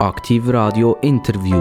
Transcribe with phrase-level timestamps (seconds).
[0.00, 1.60] Aktiv Radio Interview.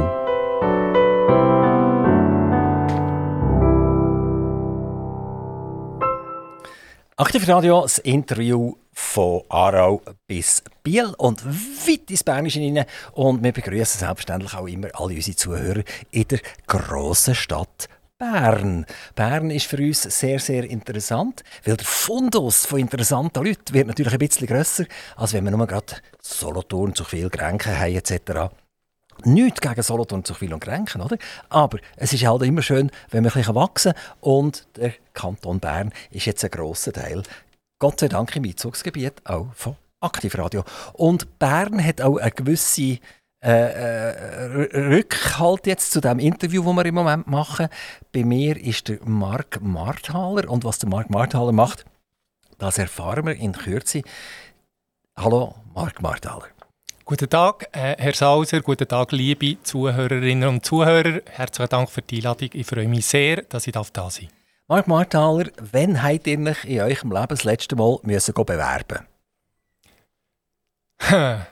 [7.17, 12.86] Aktiv Radio, das Interview von Aarau bis Biel und weit ins Bernische hinein.
[13.12, 18.85] Und wir begrüßen selbstverständlich auch immer alle unsere Zuhörer in der grossen Stadt Bern.
[19.15, 24.11] Bern ist für uns sehr, sehr interessant, weil der Fundus von interessanten Leuten wird natürlich
[24.11, 24.83] ein bisschen grösser,
[25.15, 25.95] als wenn wir nur gerade
[26.30, 28.54] Solothurn zu viel Grenken haben etc.
[29.25, 31.18] Nichts gegen Solothurn zu viel und Grenken, oder?
[31.50, 35.92] Aber es ist halt immer schön, wenn wir ein bisschen wachsen und der Kanton Bern
[36.12, 37.23] ist jetzt ein grosser Teil,
[37.80, 40.64] Gott sei Dank im Einzugsgebiet auch von Aktivradio.
[40.94, 43.00] Und Bern hat auch eine gewisse
[43.42, 47.70] äh, äh, Rückhalt jetzt zu dem Interview, das wir im Moment machen.
[48.12, 51.86] Bei mir ist der Marc Marthaler und was der Marc Marthaler macht,
[52.58, 54.02] das erfahren wir in Kürze.
[55.22, 56.48] Hallo, Marc Marthaler.
[57.04, 61.20] Guten Tag, äh, Herr Sauser, guten Tag, liebe Zuhörerinnen und Zuhörer.
[61.25, 62.52] Herzlichen Dank für die Einladung.
[62.53, 64.30] Ich freue mich sehr, dass ich da sein darf.
[64.70, 69.00] Marc Marthaler, wann habt ihr euch in eurem Leben das letzte Mal müssen bewerben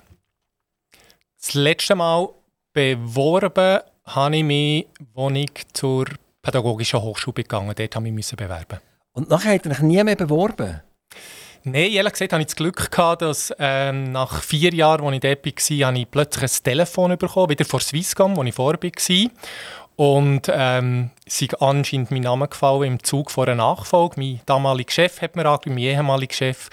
[1.37, 2.29] Das letzte Mal
[2.71, 6.05] beworben habe ich mich, als ich zur
[6.41, 8.79] Pädagogischen Hochschule gegangen Dort habe ich mich bewerben.
[9.11, 10.79] Und nachher habt ihr euch nie mehr beworben?
[11.63, 15.21] Nein, ehrlich gesagt hatte ich das Glück, gehabt, dass ähm, nach vier Jahren, als ich
[15.21, 19.31] dort war, habe ich plötzlich ein Telefon bekommen, wieder von Swisscom, wo ich vorher war.
[19.95, 24.19] Und ähm, ist anscheinend mein Name gefallen im Zug vor einer Nachfolge.
[24.19, 26.69] Mein damaliger Chef hat mir angerufen, mein ehemaliger Chef.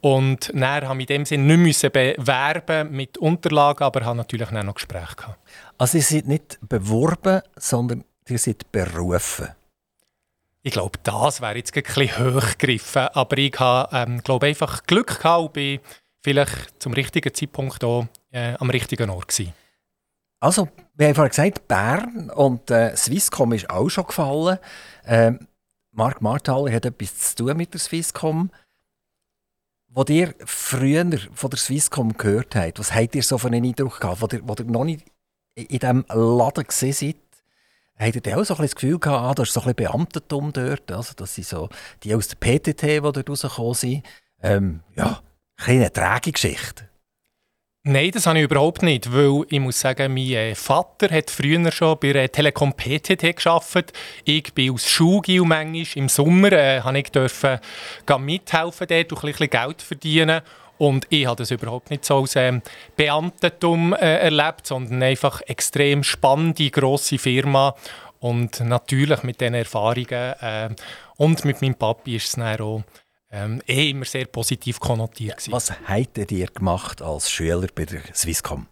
[0.00, 4.74] Und dann habe ich in dem Sinne nicht bewerben mit Unterlagen, aber habe natürlich noch
[4.74, 5.38] Gespräche gehabt.
[5.78, 9.48] Also ihr seid nicht beworben, sondern ihr seid berufen?
[10.66, 13.08] Ich glaube, das wäre jetzt ein bisschen hochgegriffen.
[13.08, 15.80] Aber ich habe, ähm, glaube einfach Glück gehabt und bin
[16.22, 19.52] vielleicht zum richtigen Zeitpunkt hier, äh, am richtigen Ort gewesen.
[20.40, 24.58] Also, wir haben vorhin gesagt, Bern und äh, Swisscom ist auch schon gefallen.
[25.04, 25.46] Ähm,
[25.92, 28.50] Marc Marthaler hat etwas zu tun mit der Swisscom.
[29.88, 34.00] Wo ihr früher von der Swisscom gehört habt, was habt ihr so von einen Eindruck
[34.00, 35.04] gehabt, wo ihr, wo ihr noch nicht
[35.56, 37.16] in diesem Laden gesehen seid?
[37.98, 40.90] Habt ihr auch so ein das Gefühl gehabt, ah, da ist so ein Beamtentum dort,
[40.90, 41.68] also das sind so
[42.02, 44.02] die aus der PTT, die dort rausgekommen sind.
[44.42, 45.20] Ähm, ja,
[45.56, 46.88] eine träge Geschichte.
[47.86, 51.70] Nein, das habe ich überhaupt nicht, weil ich muss sagen, mein äh, Vater hat früher
[51.70, 53.92] schon bei der Telekom PTT gearbeitet.
[54.24, 55.86] Ich bin aus Schulgil manchmal.
[56.02, 57.58] Im Sommer äh, ich dürfen
[58.20, 60.40] mithelfen dort und ein bisschen Geld verdienen.
[60.78, 62.62] Und ich habe das überhaupt nicht so als ähm,
[62.96, 67.74] Beamtentum äh, erlebt, sondern einfach extrem spannende, grosse Firma.
[68.18, 70.70] Und natürlich mit diesen Erfahrungen äh,
[71.16, 72.82] und mit meinem Papi ist es dann auch
[73.30, 75.46] ähm, eh immer sehr positiv konnotiert.
[75.46, 78.66] Ja, was habt ihr gemacht als Schüler bei der Swisscom?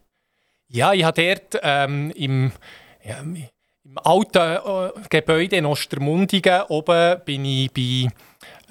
[0.69, 2.53] Ja, ich habe dort ähm, im,
[3.05, 8.11] ja, im alten äh, Gebäude in Ostermundigen oben bin ich bei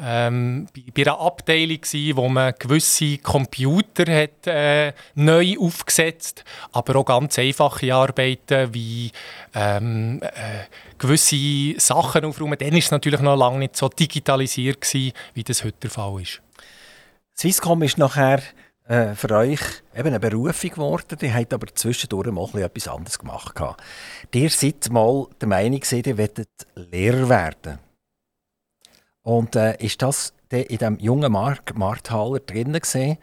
[0.03, 7.05] ähm, bei, einer Abteilung, gewesen, wo man gewisse Computer hat, äh, neu aufgesetzt aber auch
[7.05, 9.11] ganz einfache Arbeiten wie
[9.53, 10.65] ähm, äh,
[10.97, 12.57] gewisse Sachen aufräumen.
[12.57, 16.21] Dann war es natürlich noch lange nicht so digitalisiert, gewesen, wie das heute der Fall
[16.21, 16.41] ist.
[17.37, 18.41] Swisscom ist nachher
[18.87, 19.59] äh, für euch
[19.95, 21.17] eben eine Berufung geworden.
[21.19, 23.59] Die habt aber zwischendurch mal etwas anderes gemacht.
[24.33, 27.90] Ihr seid mal der Meinung, ihr wollt Lehrer werden.
[29.23, 33.17] Und äh, ist das in diesem jungen Mark Marthaler drinnen gesehen?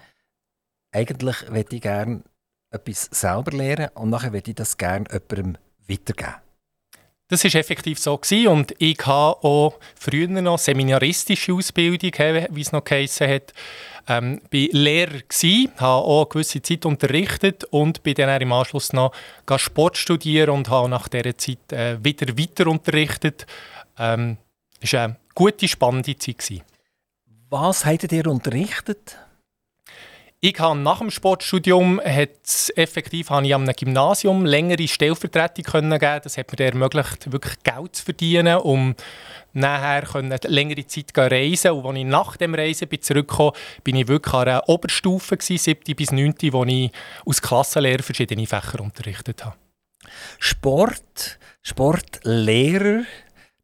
[0.93, 2.23] Eigentlich würde ich gerne
[2.71, 6.37] etwas selber lernen und nachher würde ich das gerne jemandem weitergeben.
[7.31, 8.17] Das war effektiv so.
[8.17, 8.49] Gewesen.
[8.49, 12.11] Und ich habe auch früher noch seminaristische Ausbildung,
[12.51, 13.53] wie es noch geheißen hat.
[14.09, 18.95] Ähm, bin Lehrer gsi, habe auch eine gewisse Zeit unterrichtet und bin dann im Anschluss
[18.95, 19.13] noch
[19.57, 23.47] Sport studieren und habe nach dieser Zeit äh, wieder weiter unterrichtet.
[23.99, 24.39] Ähm,
[24.81, 26.39] war eine gute, spannende Zeit.
[26.39, 26.63] Gewesen.
[27.49, 29.17] Was habt ihr unterrichtet?
[30.41, 36.21] Ich habe nach dem Sportstudium hat's effektiv habe ich am Gymnasium längere Stellvertretung können geben.
[36.25, 38.97] Das hat mir ermöglicht, wirklich Geld zu verdienen, um
[39.53, 41.71] nachher können längere Zeit zu reisen.
[41.71, 43.53] Und als ich nach dem Reisen bin zurückgekommen
[43.85, 45.95] bin, ich wirklich an einer Oberstufe, gewesen, 7.
[45.95, 46.91] bis 9., wo ich
[47.25, 49.57] als Klassenlehrer verschiedene Fächer unterrichtet habe.
[50.39, 53.05] Sport, Sportlehrer,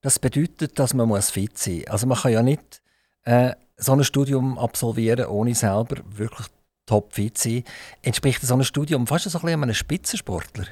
[0.04, 1.86] das bedeutet, dass man fit sein muss.
[1.86, 2.82] Also man kann ja nicht
[3.22, 6.46] äh, so ein Studium absolvieren, ohne selber wirklich
[6.84, 7.64] topfit zu sein.
[8.02, 10.66] Entspricht so ein Studium fast so ein bisschen einem Spitzensportler?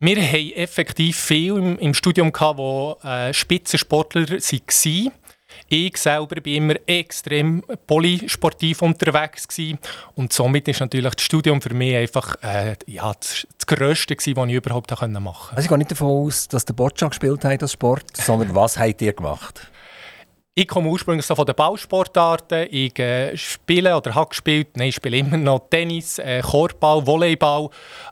[0.00, 5.12] Wir haben effektiv viel im, im Studium, gehabt, wo äh, Spitzensportler waren.
[5.68, 9.78] Ich selber bin immer extrem polysportiv unterwegs gewesen.
[10.14, 14.36] und somit ist natürlich das Studium für mich einfach äh, ja, das, das Größte gewesen,
[14.36, 15.32] was ich überhaupt machen konnte.
[15.50, 18.78] Also ich gehe nicht davon aus, dass der Boccia gespielt hat als Sport, sondern was
[18.78, 19.70] habt ihr gemacht?
[20.54, 22.66] Ich komme ursprünglich so von den Ballsportarten.
[22.72, 27.68] Ich äh, spiele oder habe gespielt, nein, ich spiele immer noch Tennis, äh, Korbball, Volleyball,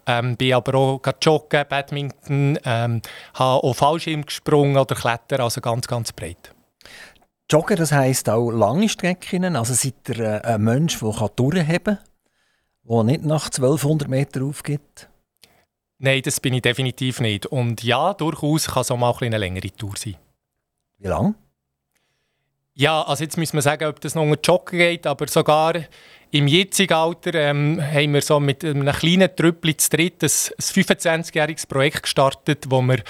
[0.07, 3.03] ähm, bin aber auch joggen, Badminton, ähm,
[3.35, 6.53] habe auch Fallschirm gesprungen oder Klettern, also ganz, ganz breit.
[7.49, 11.99] Joggen, das heisst auch lange Strecken, also seid ihr äh, ein Mensch, der durchheben kann,
[12.89, 15.09] der nicht nach 1200 Metern aufgibt?
[15.99, 17.47] Nein, das bin ich definitiv nicht.
[17.47, 20.17] Und ja, durchaus kann es auch mal eine längere Tour sein.
[20.99, 21.35] Wie lange?
[22.75, 25.75] Ja, also jetzt müssen wir sagen, ob das noch unter Joggen geht, aber sogar
[26.31, 30.65] im jetzigen Alter ähm, haben wir so mit einem kleinen Trüppel zu dritt ein, ein
[30.65, 33.03] 25-jähriges Projekt gestartet, wo wir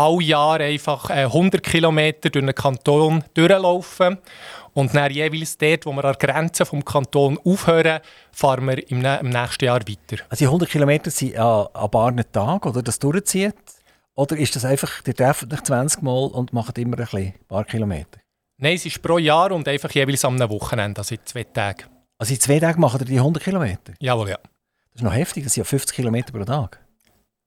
[0.00, 4.18] alle Jahre einfach äh, 100 Kilometer durch den Kanton durchlaufen
[4.72, 8.00] und dann jeweils dort, wo wir an der Grenze vom Kanton aufhören,
[8.32, 10.22] fahren wir im, im nächsten Jahr weiter.
[10.28, 13.54] Also die 100 Kilometer sind an, an paar Tagen, oder das durchzieht?
[14.14, 17.46] Oder ist das einfach, ihr trefft euch 20 Mal und macht immer ein, bisschen, ein
[17.48, 18.20] paar Kilometer?
[18.58, 21.84] Nein, es ist pro Jahr und einfach jeweils am Wochenende, also in zwei Tagen.
[22.18, 23.94] Also in zwei Tagen machen ihr die 100 Kilometer?
[23.98, 24.38] Jawohl, ja.
[24.92, 26.78] Das ist noch heftig, das sind ja 50 Kilometer pro Tag.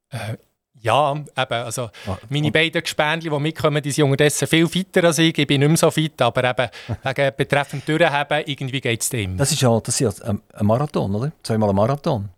[0.09, 0.37] Äh,
[0.83, 5.17] ja, eben, also ah, meine beiden Gespendli, die mitkommen, die sind unterdessen viel fitter als
[5.17, 5.37] ich.
[5.37, 6.69] Ich bin nicht mehr so fit, aber eben,
[7.03, 9.37] wegen betreffend Durchheben, irgendwie geht es dem.
[9.37, 11.31] Das ist ja, das ist ein Marathon, oder?
[11.41, 12.29] Zweimal ein Marathon.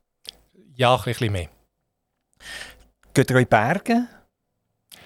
[0.76, 1.50] Ja, ein bisschen mehr.
[3.16, 4.08] Geht ihr in Berge?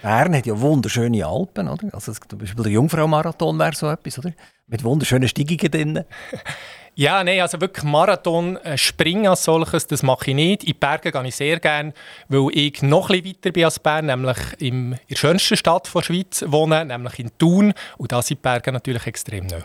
[0.01, 1.93] Bern hat ja wunderschöne Alpen, oder?
[1.93, 4.33] Also zum Beispiel der Jungfrau-Marathon wäre so etwas, oder?
[4.67, 6.05] Mit wunderschönen Steigungen drin.
[6.99, 10.63] Ja, nein, also wirklich Marathon äh, springen als solches, das mache ich nicht.
[10.63, 11.93] In die Berge gehe ich sehr gerne,
[12.27, 16.43] weil ich noch etwas weiter bin als Bern, nämlich in der schönsten Stadt der Schweiz
[16.45, 17.73] wohne, nämlich in Thun.
[17.97, 19.63] Und da sind die Berge natürlich extrem nah.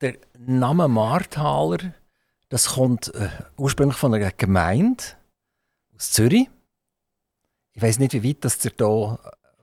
[0.00, 1.94] Der Name Marthaler,
[2.48, 5.02] das kommt äh, ursprünglich von einer Gemeinde
[5.96, 6.48] aus Zürich.
[7.72, 9.18] Ich weiß nicht, wie weit das ihr hier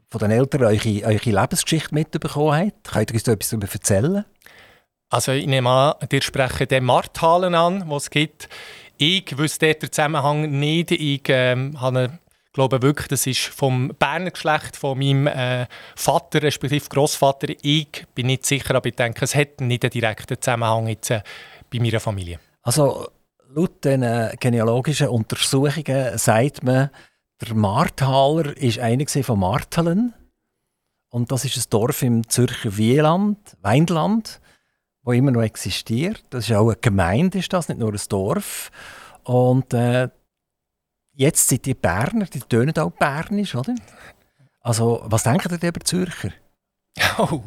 [0.09, 2.91] von den Eltern eure, eure Lebensgeschichte mitbekommen habt?
[2.91, 4.25] Könnt ihr uns da etwas darüber erzählen?
[5.15, 8.50] Also ich nehme an, ihr sprecht den Marthallen an, was es gibt.
[8.97, 10.91] Ich wüsste den Zusammenhang nicht.
[10.91, 12.19] Ich ähm, habe
[12.51, 17.47] glaube wirklich, das ist vom Berner Geschlecht, von meinem äh, Vater, respektive Großvater.
[17.62, 21.21] Ich bin nicht sicher, aber ich denke, es hat nicht einen direkten Zusammenhang jetzt, äh,
[21.71, 22.41] bei meiner Familie.
[22.63, 23.07] Also
[23.53, 26.89] laut den äh, genealogischen Untersuchungen sagt man,
[27.39, 30.13] der Marthaler ist einer von Martelen.
[31.09, 34.41] Und das ist ein Dorf im Zürcher Wieland, Weinland,
[35.06, 36.24] wo immer noch existiert.
[36.31, 38.72] Das ist auch eine Gemeinde, ist das, nicht nur ein Dorf.
[39.24, 40.10] Und äh,
[41.13, 43.75] jetzt sind die Berner, die tönen auch bernisch, oder?
[44.62, 46.31] Also, was denken ihr über Zürcher?
[47.18, 47.44] Oh,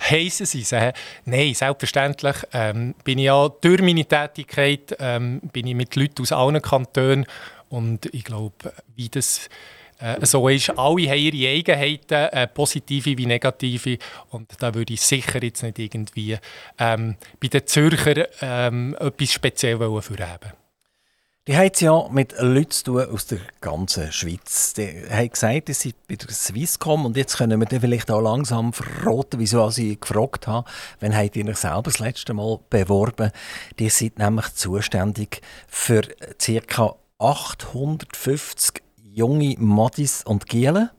[0.00, 0.72] heissen sie es?
[0.72, 0.92] Äh,
[1.24, 6.32] nein, selbstverständlich ähm, bin ich ja durch meine Tätigkeit ähm, bin ich mit Leuten aus
[6.32, 7.26] allen Kantonen
[7.70, 9.48] und ich glaube, wie das
[10.02, 13.98] äh, so ist, alle haben ihre Eigenheiten, äh, positive wie negative.
[14.30, 16.36] Und da würde ich sicher jetzt nicht irgendwie
[16.78, 20.52] ähm, bei den Zürcher ähm, etwas speziell vorheben
[21.48, 24.74] die haben es ja mit Leuten zu tun aus der ganzen Schweiz.
[24.74, 28.20] Die haben gesagt, sie sind bei der Swisscom und jetzt können wir dann vielleicht auch
[28.20, 30.70] langsam verraten, wieso ich gefragt habe.
[31.00, 33.32] Wann habt ihr euch selber das letzte Mal beworben?
[33.80, 36.02] Die sind nämlich zuständig für
[36.38, 36.94] ca.
[37.18, 38.81] 850
[39.14, 40.90] junge Madis und Gielen,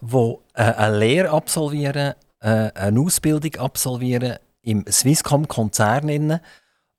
[0.00, 6.40] die äh, eine Lehre absolvieren, äh, eine Ausbildung absolvieren im Swisscom-Konzern.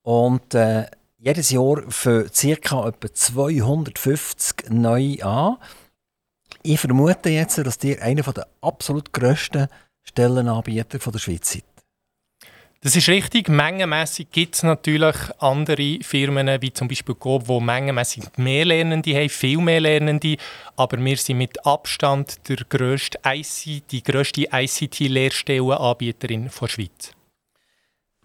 [0.04, 0.86] Und äh,
[1.18, 2.88] jedes Jahr für ca.
[2.88, 5.58] etwa 250 neue an.
[6.64, 9.68] Ich vermute jetzt, dass ihr einer der absolut grössten
[10.04, 11.71] Stellenanbieter der Schweiz seid.
[12.84, 13.48] Das ist richtig.
[13.48, 19.30] Mengenmässig gibt es natürlich andere Firmen, wie zum Beispiel Coop, die mengenmässig mehr Lernende haben,
[19.30, 20.38] viel mehr Lernende.
[20.76, 27.12] Aber wir sind mit Abstand der grösste IC, die grösste ICT-Lehrstellenanbieterin der Schweiz.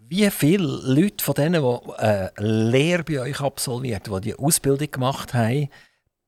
[0.08, 4.90] Wie viele Leute von denen, die eine äh, Lehre bei euch absolviert, die die Ausbildung
[4.90, 5.68] gemacht haben,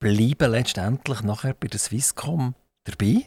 [0.00, 2.54] bleiben letztendlich nachher bei der Swisscom
[2.84, 3.24] dabei?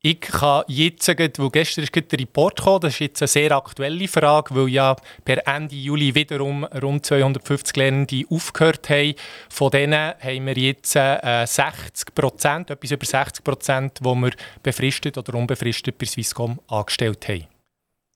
[0.00, 4.06] Ich kann jetzt, wo gestern ist der Report gekommen, das ist jetzt eine sehr aktuelle
[4.06, 9.14] Frage, weil ja per Ende Juli wiederum rund 250 Lernende aufgehört haben.
[9.48, 14.30] Von denen haben wir jetzt 60 äh, Prozent, etwas über 60 Prozent, die wir
[14.62, 17.48] befristet oder unbefristet bei Swisscom angestellt haben.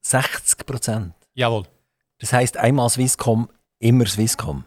[0.03, 1.15] 60 Prozent?
[1.35, 1.65] Jawohl.
[2.21, 3.49] Das heisst einmal Swisscom,
[3.81, 4.65] immer Swisscom?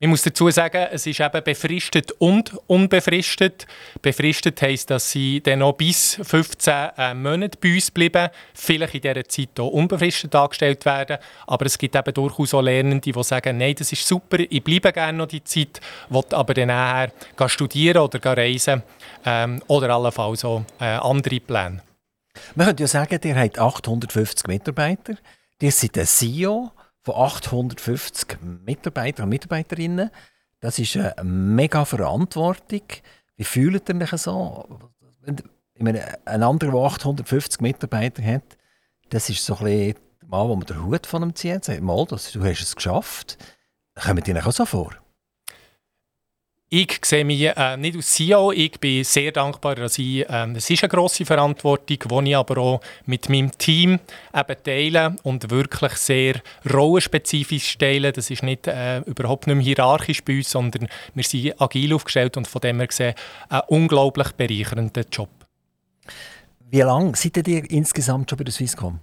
[0.00, 3.66] Ich muss dazu sagen, es ist eben befristet und unbefristet.
[4.00, 9.00] Befristet heisst, dass sie dann noch bis 15 äh, Monate bei uns bleiben, vielleicht in
[9.00, 11.18] dieser Zeit auch unbefristet angestellt werden.
[11.48, 14.92] Aber es gibt eben durchaus auch Lernende, die sagen, nein, das ist super, ich bleibe
[14.92, 17.10] gerne noch die Zeit, will aber dann nachher
[17.48, 18.84] studieren oder reisen
[19.26, 21.82] ähm, oder allenfalls auch äh, andere Pläne.
[22.54, 25.14] Man könnte ja sagen, ihr habt 850 Mitarbeiter,
[25.60, 26.70] ihr seid der CEO
[27.02, 30.10] von 850 Mitarbeitern und Mitarbeiterinnen.
[30.60, 32.82] Das ist eine mega Verantwortung.
[33.36, 34.68] Wie fühlt ihr euch so?
[35.74, 38.56] Ich meine, ein anderer, der 850 Mitarbeiter hat,
[39.10, 41.80] das ist so ein bisschen der Mann, wo man den Hut von ihm zieht sagt,
[41.80, 43.38] mal, du hast es geschafft.
[43.94, 44.94] Kommt dir auch so vor?
[46.70, 50.68] Ich sehe mich äh, nicht als CEO, ich bin sehr dankbar, dass ich, äh, es
[50.68, 53.98] ist eine grosse Verantwortung, die ich aber auch mit meinem Team
[54.34, 58.12] eben teile und wirklich sehr rollenspezifisch teile.
[58.12, 62.36] Das ist nicht, äh, überhaupt nicht mehr hierarchisch bei uns, sondern wir sind agil aufgestellt
[62.36, 63.14] und von dem her gesehen
[63.48, 65.30] ein unglaublich bereichernder Job.
[66.68, 69.00] Wie lange seid ihr insgesamt schon bei der Swisscom?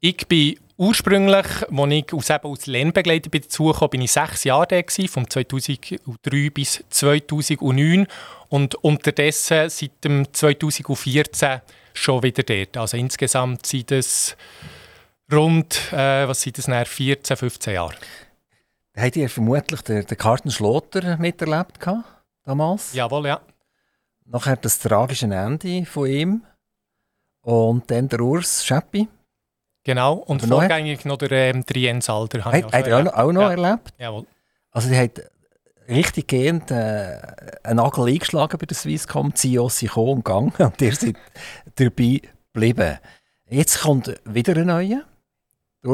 [0.00, 5.06] Ich bin ursprünglich, als ich aus, eben als Lernbegleiter dazugekommen bin, ich sechs Jahre da,
[5.08, 8.06] von 2003 bis 2009
[8.48, 11.60] und unterdessen seit dem 2014
[11.94, 12.76] schon wieder dort.
[12.76, 14.36] Also insgesamt sind es
[15.32, 17.94] rund, äh, was sind das, 14, 15 Jahre.
[18.96, 21.78] Habt ihr vermutlich den, den Carsten Schlotter miterlebt
[22.44, 22.92] damals?
[22.92, 23.40] Jawohl, ja.
[24.26, 26.42] Nachher das tragische Ende von ihm
[27.40, 29.08] und dann der Urs Scheppi.
[29.84, 32.44] Genau, und Aber vorgängig noch der ähm, Jens Alder.
[32.44, 33.50] Hat, hat er auch noch, auch noch ja.
[33.50, 33.92] erlebt?
[33.98, 34.26] Jawohl.
[34.70, 35.20] Also die hat
[35.88, 37.18] richtig gehend äh,
[37.64, 41.16] einen Nagel eingeschlagen bei der Swisscom, CEOs sind gekommen und gegangen und ihr seid
[41.74, 42.20] dabei
[42.52, 42.98] geblieben.
[43.48, 45.02] Jetzt kommt wieder ein neuer.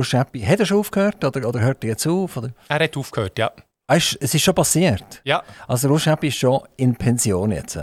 [0.03, 0.43] Scheppi.
[0.43, 2.37] Hat er schon aufgehört oder, oder hört er jetzt auf?
[2.37, 2.51] Oder?
[2.69, 3.51] Er hat aufgehört, ja.
[3.87, 5.23] Ah, es ist schon passiert?
[5.25, 5.43] Ja.
[5.67, 7.79] Also Scheppi ist schon in Pension jetzt?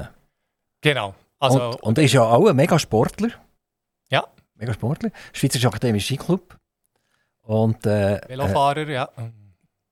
[0.81, 1.15] Genau.
[1.39, 3.29] Also, und, und er ist ja auch ein mega Sportler
[4.55, 5.11] mega Sportler.
[5.33, 6.57] Schweizerischer Akademischer Skiclub.
[7.41, 9.09] Und, äh, Velofahrer, äh, ja.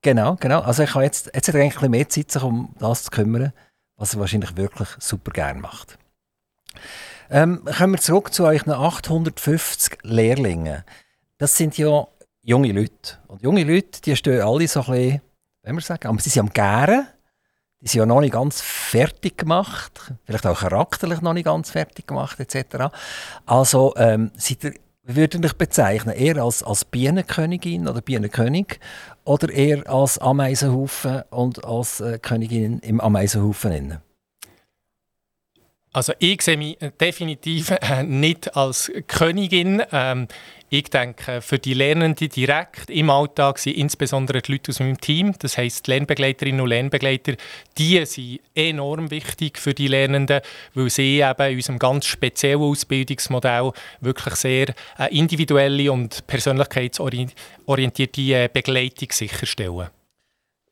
[0.02, 0.62] Genau, genau.
[0.62, 3.54] Also ich habe jetzt, jetzt hat er eigentlich mehr Zeit, sich um das zu kümmern,
[3.96, 5.98] was er wahrscheinlich wirklich super gerne macht.
[7.30, 10.84] Ähm, kommen wir zurück zu euch 850 Lehrlingen.
[11.38, 12.08] Das sind ja
[12.42, 13.18] junge Leute.
[13.28, 15.22] Und junge Leute, die stehen alle so ein bisschen,
[15.62, 17.08] wenn wir sagen, aber sie sind am Gären.
[17.84, 22.08] Die sind ja noch nicht ganz fertig gemacht, vielleicht auch charakterlich noch nicht ganz fertig
[22.08, 22.96] gemacht etc.
[23.46, 24.74] Also ähm, seid ihr,
[25.04, 26.16] würdet ihr euch bezeichnen?
[26.16, 28.80] Eher als, als Bienenkönigin oder Bienenkönig
[29.26, 34.00] oder eher als Ameisenhaufen und als äh, Königin im Ameisenhaufen?
[35.94, 39.84] Also ich sehe mich definitiv äh, nicht als Königin.
[39.92, 40.28] Ähm,
[40.70, 45.36] ich denke, für die Lernenden direkt im Alltag sind insbesondere die Leute aus meinem Team,
[45.38, 47.34] das die Lernbegleiterinnen und Lernbegleiter,
[47.78, 50.42] die sind enorm wichtig für die Lernenden,
[50.74, 53.72] weil sie eben in unserem ganz speziellen Ausbildungsmodell
[54.02, 59.90] wirklich sehr äh, individuelle und persönlichkeitsorientierte äh, Begleitung sicherstellen.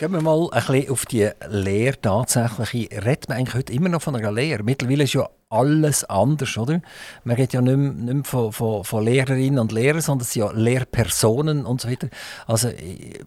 [0.01, 4.01] Gehen wir mal ein bisschen auf die Lehre tatsächlich Redet man eigentlich heute immer noch
[4.01, 4.63] von einer Lehre?
[4.63, 6.81] Mittlerweile ist ja alles anders, oder?
[7.23, 10.33] Man redet ja nicht mehr, nicht mehr von, von, von, Lehrerinnen und Lehrern, sondern es
[10.33, 12.07] sind ja Lehrpersonen und so weiter.
[12.47, 13.19] Also ich,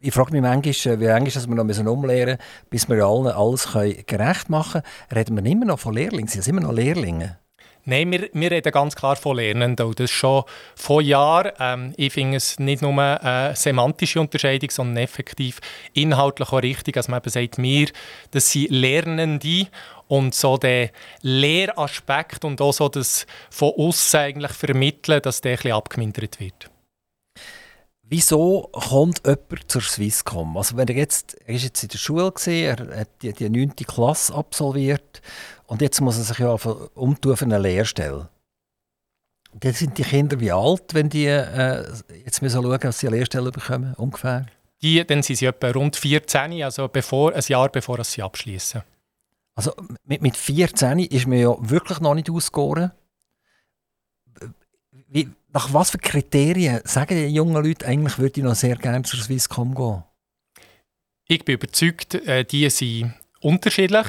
[0.00, 3.28] ich frage mich manchmal, wie lange dass wir noch müssen umlehren müssen, bis wir allen
[3.28, 3.68] alles
[4.04, 5.16] gerecht machen können.
[5.16, 6.26] Reden wir immer noch von Lehrlingen?
[6.26, 7.38] Sind es immer noch Lehrlinge?
[7.90, 9.84] Nein, wir, wir reden ganz klar von Lernenden.
[9.84, 10.44] Und das schon
[10.76, 11.50] vor Jahren.
[11.58, 15.58] Ähm, ich finde es nicht nur eine semantische Unterscheidung, sondern effektiv
[15.92, 17.88] inhaltlich auch richtig, dass man sagt, wir,
[18.30, 19.66] das sind Lernende
[20.06, 20.90] und so der
[21.22, 26.70] Lehraspekt und auch so das von außen eigentlich vermitteln, dass der ein bisschen abgemindert wird.
[28.12, 30.56] Wieso kommt jemand zur Swisscom?
[30.56, 33.48] Also wenn er jetzt, er ist jetzt in der Schule gesehen, er hat die, die
[33.48, 33.76] 9.
[33.76, 35.22] Klasse absolviert
[35.66, 36.56] und jetzt muss er sich ja
[36.94, 38.28] umtun für eine Lehrstelle.
[39.54, 41.86] Dann sind die Kinder wie alt, wenn die äh,
[42.24, 44.46] jetzt müssen schauen, dass sie eine Lehrstelle bekommen, ungefähr?
[44.82, 48.82] Die, dann sind sie etwa rund 14, also bevor, ein Jahr bevor sie abschließen.
[49.54, 49.72] Also
[50.04, 52.90] mit, mit 14 ist man ja wirklich noch nicht ausgegoren.
[55.06, 59.02] Wie, nach was für Kriterien sagen die jungen Leute eigentlich, würde ich noch sehr gerne
[59.02, 60.04] zur Swisscom gehen?
[61.26, 64.06] Ich bin überzeugt, äh, die sind unterschiedlich.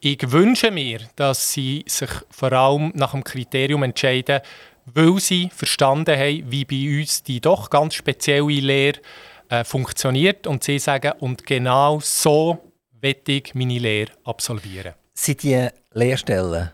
[0.00, 4.40] Ich wünsche mir, dass sie sich vor allem nach dem Kriterium entscheiden,
[4.84, 9.00] weil sie verstanden haben, wie bei uns die doch ganz spezielle Lehre
[9.48, 14.94] äh, funktioniert und sie sagen, und genau so werde ich meine Lehre absolvieren.
[15.14, 16.70] Sind die Lehrstellen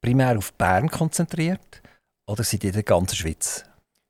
[0.00, 1.81] primär auf Bern konzentriert
[2.26, 3.64] oder sind die in der ganzen Schweiz?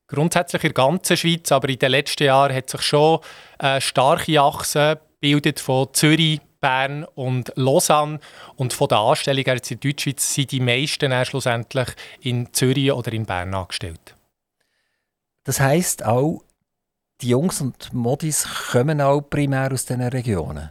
[0.07, 3.21] Grundsätzlich in der ganzen Schweiz, aber in den letzten Jahren hat sich schon
[3.59, 8.21] eine starke Achse ausgebildet von Zürich, Bern und Lausanne.
[8.57, 11.89] Und von der Anstellung her in der Deutschschweiz sind die meisten schlussendlich
[12.21, 14.17] in Zürich oder in Bern angestellt.
[15.45, 16.43] Das heisst auch,
[17.21, 20.71] die Jungs und Modis kommen auch primär aus diesen Regionen?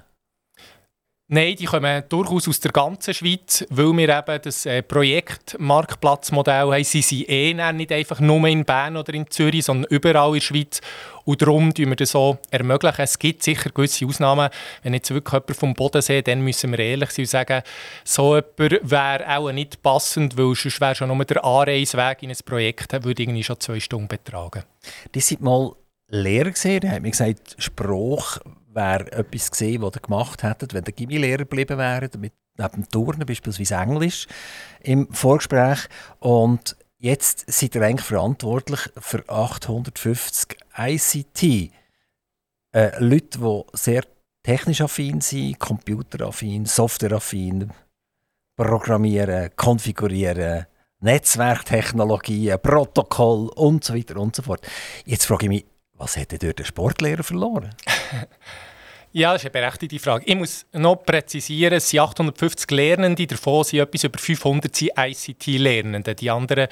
[1.34, 6.74] Nein, die kommen durchaus aus der ganzen Schweiz, weil wir eben das äh, Projekt Marktplatzmodell
[6.74, 6.84] haben.
[6.84, 10.42] Sie sind eh nicht einfach nur in Bern oder in Zürich, sondern überall in der
[10.42, 10.82] Schweiz.
[11.24, 13.02] Und darum tun wir das so ermöglichen.
[13.02, 14.50] Es gibt sicher gewisse Ausnahmen.
[14.84, 17.62] Wenn jetzt wirklich jemand vom Bodensee, dann müssen wir ehrlich sein und sagen,
[18.04, 22.38] so jemand wäre auch nicht passend, weil sonst wäre schon nur der Anreiseweg in ein
[22.44, 24.64] Projekt, würde irgendwie schon zwei Stunden betragen.
[25.16, 25.72] Die sind mal
[26.10, 28.38] Lehrer gesehen, hat mir gesagt, Spruch
[28.74, 32.90] wäre etwas gesehen, was ihr gemacht hättet, wenn ihr Gimmi-Lehrer geblieben wäret, mit neben dem
[32.90, 34.28] Turnen, beispielsweise Englisch,
[34.82, 35.88] im Vorgespräch.
[36.20, 41.72] Und jetzt seid ihr eigentlich verantwortlich für 850 ICT.
[42.74, 44.04] Äh, Leute, die sehr
[44.44, 47.72] technisch affin sind, computeraffin, softwareaffin,
[48.56, 50.66] programmieren, konfigurieren,
[51.00, 54.68] Netzwerktechnologien, Protokoll und so weiter und so fort.
[55.06, 55.66] Jetzt frage ich mich,
[56.02, 57.70] was hätte dort der Sportlehrer verloren?
[59.14, 60.24] Ja, das ist eine berechtigte Frage.
[60.26, 66.16] Ich muss noch präzisieren, es sind 850 Lernende, davon sind etwas über 500 ICT-Lernende.
[66.16, 66.70] Die anderen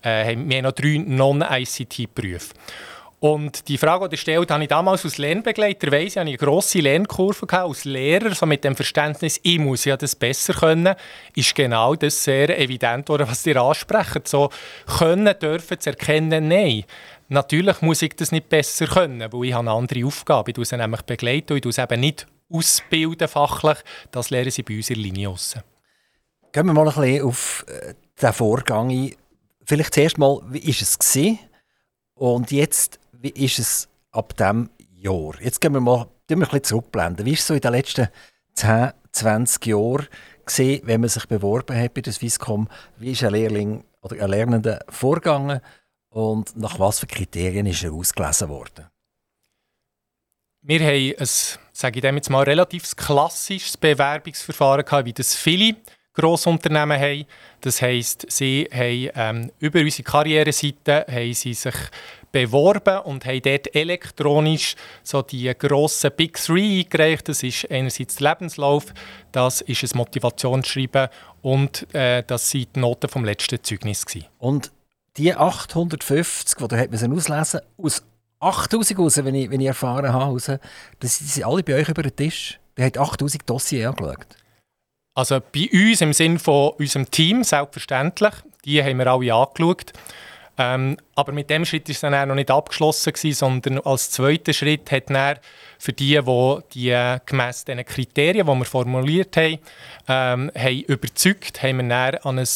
[0.00, 2.54] äh, haben, wir haben noch drei Non-ICT-Berufe.
[3.22, 6.80] Und die Frage, die stellt, habe ich damals als Lernbegleiter, weiss ich, habe eine grosse
[6.80, 10.96] Lernkurve gehabt, als Lehrer, so mit dem Verständnis, ich muss ja das besser können,
[11.36, 14.26] ist genau das sehr evident, was ihr ansprecht.
[14.26, 14.50] So
[14.98, 16.82] können, dürfen zu erkennen, nein.
[17.28, 20.50] Natürlich muss ich das nicht besser können, weil ich habe eine andere Aufgabe.
[20.50, 23.78] Ich begleite nämlich begleiten und ich eben nicht ausbilden fachlich.
[24.10, 25.54] Das lernen sie bei uns in Linie raus.
[26.50, 29.14] Gehen wir mal ein bisschen auf äh, den Vorgang ein.
[29.64, 31.18] Vielleicht zuerst mal, wie war es?
[32.14, 35.40] Und jetzt, wie ist es ab diesem Jahr?
[35.40, 37.26] Jetzt gehen wir mal wir ein bisschen zurückblenden.
[37.26, 38.08] Wie ist es so in den letzten
[38.54, 40.08] 10, 20 Jahren
[40.44, 42.68] gesehen, wenn man sich beworben hat bei der Swisscom?
[42.96, 45.60] Wie ist ein Lehrling oder ein Lernender vorgegangen?
[46.08, 48.86] Und nach was für Kriterien ist er ausgelesen worden?
[50.62, 51.28] Wir haben ein,
[51.72, 55.76] sage ich jetzt mal, relativ klassisches Bewerbungsverfahren gehabt, wie das viele
[56.14, 57.24] Grossunternehmen haben.
[57.62, 61.74] Das heisst, sie haben ähm, über unsere Karriereseite haben sie sich
[62.32, 67.28] beworben und haben dort elektronisch so die grossen Big Three eingereicht.
[67.28, 68.86] Das ist einerseits der Lebenslauf,
[69.30, 71.08] das ist ein Motivationsschreiben
[71.42, 74.04] und äh, das sind die Noten vom letzten Zeugnis.
[74.04, 74.26] Gewesen.
[74.38, 74.72] Und
[75.16, 78.02] die 850, die hat man sie auslesen, aus
[78.40, 80.50] 8000 raus, wenn ich, wenn ich erfahren habe, raus,
[80.98, 82.58] das sind alle bei euch über den Tisch.
[82.76, 84.26] Der hat 8000 Dossiers angeschaut.
[85.14, 88.32] Also bei uns im Sinne von unserem Team, selbstverständlich.
[88.64, 89.92] Die haben wir alle angeschaut.
[90.58, 94.52] Ähm, aber mit dem Schritt ist es dann noch nicht abgeschlossen gewesen, sondern als zweiter
[94.52, 95.38] Schritt hat dann
[95.78, 99.58] für die, die, die äh, gemäss den Kriterien, die wir formuliert haben,
[100.08, 102.48] ähm, haben überzeugt, haben wir dann an ein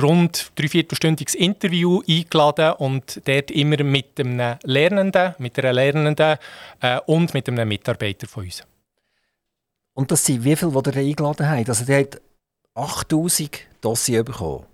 [0.00, 6.38] rund dreiviertelstündiges Interview eingeladen und dort immer mit einem Lernenden, mit einer Lernenden
[6.80, 8.64] äh, und mit einem Mitarbeiter von uns.
[9.94, 11.68] Und das sind wie viele, die ihr eingeladen habt?
[11.68, 12.20] Also, die hat
[12.74, 14.66] 8000 Dossiers bekommen.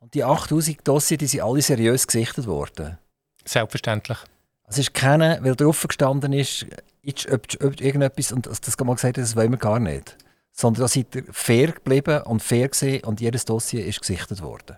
[0.00, 2.98] Und die 8000 Dossiers, die sind alle seriös gesichtet worden?
[3.44, 4.18] Selbstverständlich.
[4.68, 6.66] Es ist keiner, weil drauf gestanden ist,
[7.30, 10.16] ob, ob irgendetwas, und das kann man gesagt das wollen wir gar nicht
[10.58, 14.76] sondern da seid ihr fair geblieben und fair gesehen und jedes Dossier ist gesichtet worden.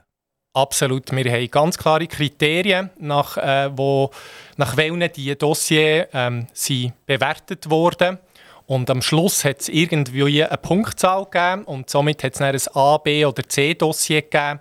[0.52, 1.11] Absolut.
[1.12, 4.11] Wir haben ganz klare Kriterien, nach, äh, wo,
[4.56, 8.18] nach welchen die Dossiers ähm, sind bewertet wurden.
[8.66, 12.98] Und am Schluss hat es irgendwie eine Punktzahl gegeben und somit hat es ein A,
[12.98, 14.61] B oder C-Dossier gegeben.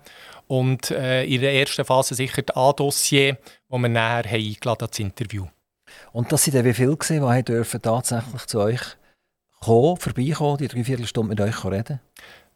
[0.50, 5.46] Und äh, in der ersten Phase sicher das A-Dossier, wo wir nachher eingeladen das Interview.
[6.12, 8.82] Und das sind dann wie viele gewesen, die tatsächlich zu euch
[9.60, 12.00] kommen, vorbeikommen, die dreiviertel Stunde mit euch reden?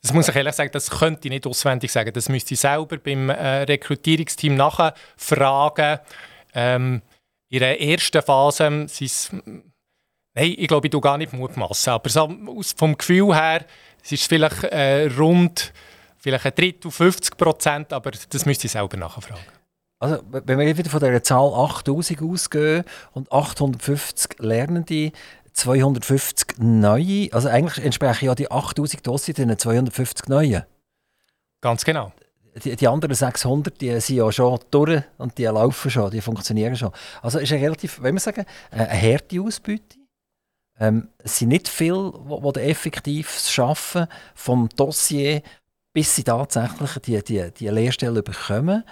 [0.01, 2.11] Das muss ich ehrlich sagen, das könnte ich nicht auswendig sagen.
[2.11, 5.99] Das müsste ich selber beim äh, Rekrutierungsteam nachfragen.
[6.55, 7.03] Ähm,
[7.49, 9.31] in der ersten Phase sind es,
[10.33, 12.35] nein, ich glaube, ich tue gar nicht mutmaßen, aber so,
[12.75, 13.65] vom Gefühl her
[14.03, 15.71] es ist vielleicht äh, rund
[16.23, 19.41] vielleicht ein Drittel, 50 Prozent, aber das müsste ich selber nachfragen.
[19.99, 25.11] Also, wenn wir wieder von dieser Zahl 8000 ausgehen und 850 Lernende,
[25.51, 30.63] 250 neue, also eigentlich entsprechen ja die 8000 Dossiers den 250 neuen.
[31.61, 32.11] Ganz genau.
[32.63, 36.75] Die, die, anderen 600 die sind ja schon durch und die laufen schon, die funktionieren
[36.75, 36.91] schon.
[37.21, 39.97] Also ist eine relativ, wenn wir sagen, eine harte Ausbeute.
[40.79, 42.13] Ähm, es sind nicht viele,
[42.55, 45.41] die, effektiv schaffen vom Dossier,
[45.93, 48.83] bis sie tatsächlich die, die, die Lehrstelle bekommen.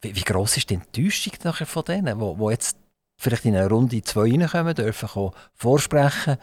[0.00, 2.76] Wie, wie gross ist die Enttäuschung nachher von denen, die, die jetzt
[3.18, 6.38] vielleicht in eine Runde zwei reinkommen, dürfen vorsprechen.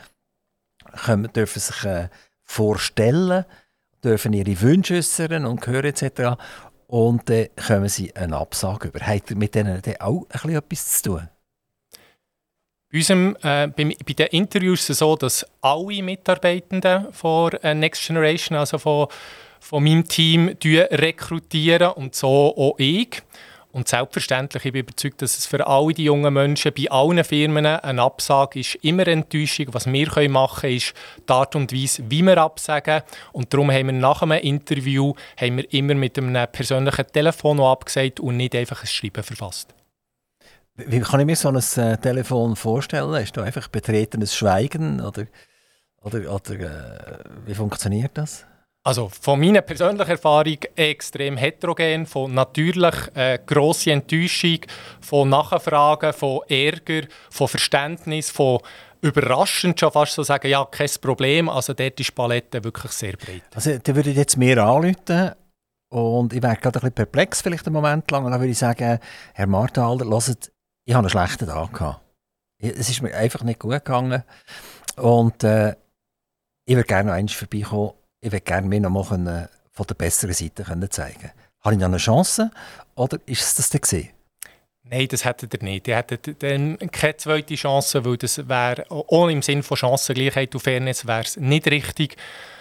[1.06, 2.10] können, dürfen sich äh,
[2.44, 3.46] vorstellen,
[4.04, 6.40] dürfen ihre Wünsche äußern und hören etc.
[6.88, 9.00] Und dann äh, kommen sie eine Absage über.
[9.00, 11.30] Hat mit denen dann auch ein bisschen etwas zu tun?
[12.92, 17.74] Bei, unserem, äh, bei, bei, den Interviews ist es so, dass alle Mitarbeitenden von äh,
[17.74, 19.08] Next Generation, also von,
[19.64, 23.24] von meinem Team, rekrutieren und so auch ich.
[23.72, 27.66] Und selbstverständlich, ich bin überzeugt, dass es für alle die jungen Menschen bei allen Firmen
[27.66, 29.68] eine Absage ist, immer Enttäuschung.
[29.72, 30.94] Was wir machen können, ist
[31.28, 33.02] die Art und Weise, wie wir absagen.
[33.32, 38.20] Und darum haben wir nach einem Interview haben wir immer mit einem persönlichen Telefon abgesagt
[38.20, 39.74] und nicht einfach ein Schreiben verfasst.
[40.76, 43.16] Wie kann ich mir so ein äh, Telefon vorstellen?
[43.24, 45.26] Ist da einfach betretenes Schweigen oder,
[46.04, 48.46] oder, oder äh, wie funktioniert das?
[48.86, 54.60] Also von meiner persönlichen Erfahrung extrem heterogen, von natürlich äh, grosse Enttäuschung,
[55.00, 58.60] von Nachfragen, von Ärger, von Verständnis, von
[59.02, 61.48] überraschend schon fast so sagen, ja, kein Problem.
[61.48, 63.44] Also dort ist die Palette wirklich sehr breit.
[63.56, 65.32] Also da würde ich jetzt mir anrufen
[65.90, 68.58] und ich wäre gerade ein bisschen perplex vielleicht einen Moment lang und dann würde ich
[68.58, 69.00] sagen,
[69.34, 70.52] Herr Marthalder, hört,
[70.86, 72.02] ich habe einen schlechten Tag gehabt.
[72.60, 74.24] Es ist mir einfach nicht gut gegangen
[74.98, 75.76] und äh,
[76.66, 77.92] ich würde gerne noch einmal vorbeikommen
[78.24, 81.32] ich würde gerne mir noch mal von der besseren Seite können zeigen
[81.62, 82.52] Habe ich noch eine Chance
[82.96, 84.10] oder ist es das denn
[84.86, 85.88] Nein, das hättet ihr nicht.
[85.88, 90.62] Ihr hättet dann keine zweite Chance, weil das wäre, ohne im Sinne von Chancengleichheit und
[90.62, 92.18] Fairness, wäre es nicht richtig,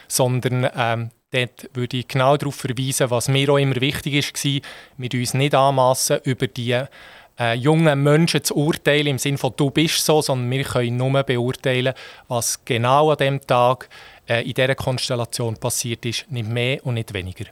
[0.07, 4.63] sondern ähm, dort würde ich genau darauf verweisen, was mir auch immer wichtig war,
[4.99, 6.85] wir uns nicht anmassen, über die
[7.39, 11.23] äh, jungen Menschen zu urteilen, im Sinne von «du bist so», sondern wir können nur
[11.25, 11.95] beurteilen,
[12.29, 13.89] was genau an dem Tag
[14.29, 17.47] äh, in dieser Konstellation passiert ist, nicht mehr und nicht weniger.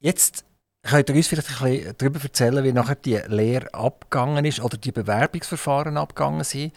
[0.00, 0.44] Jetzt
[0.82, 4.76] könnt ihr uns vielleicht ein bisschen darüber erzählen, wie nachher die Lehre abgegangen ist oder
[4.76, 6.72] die Bewerbungsverfahren abgegangen sind.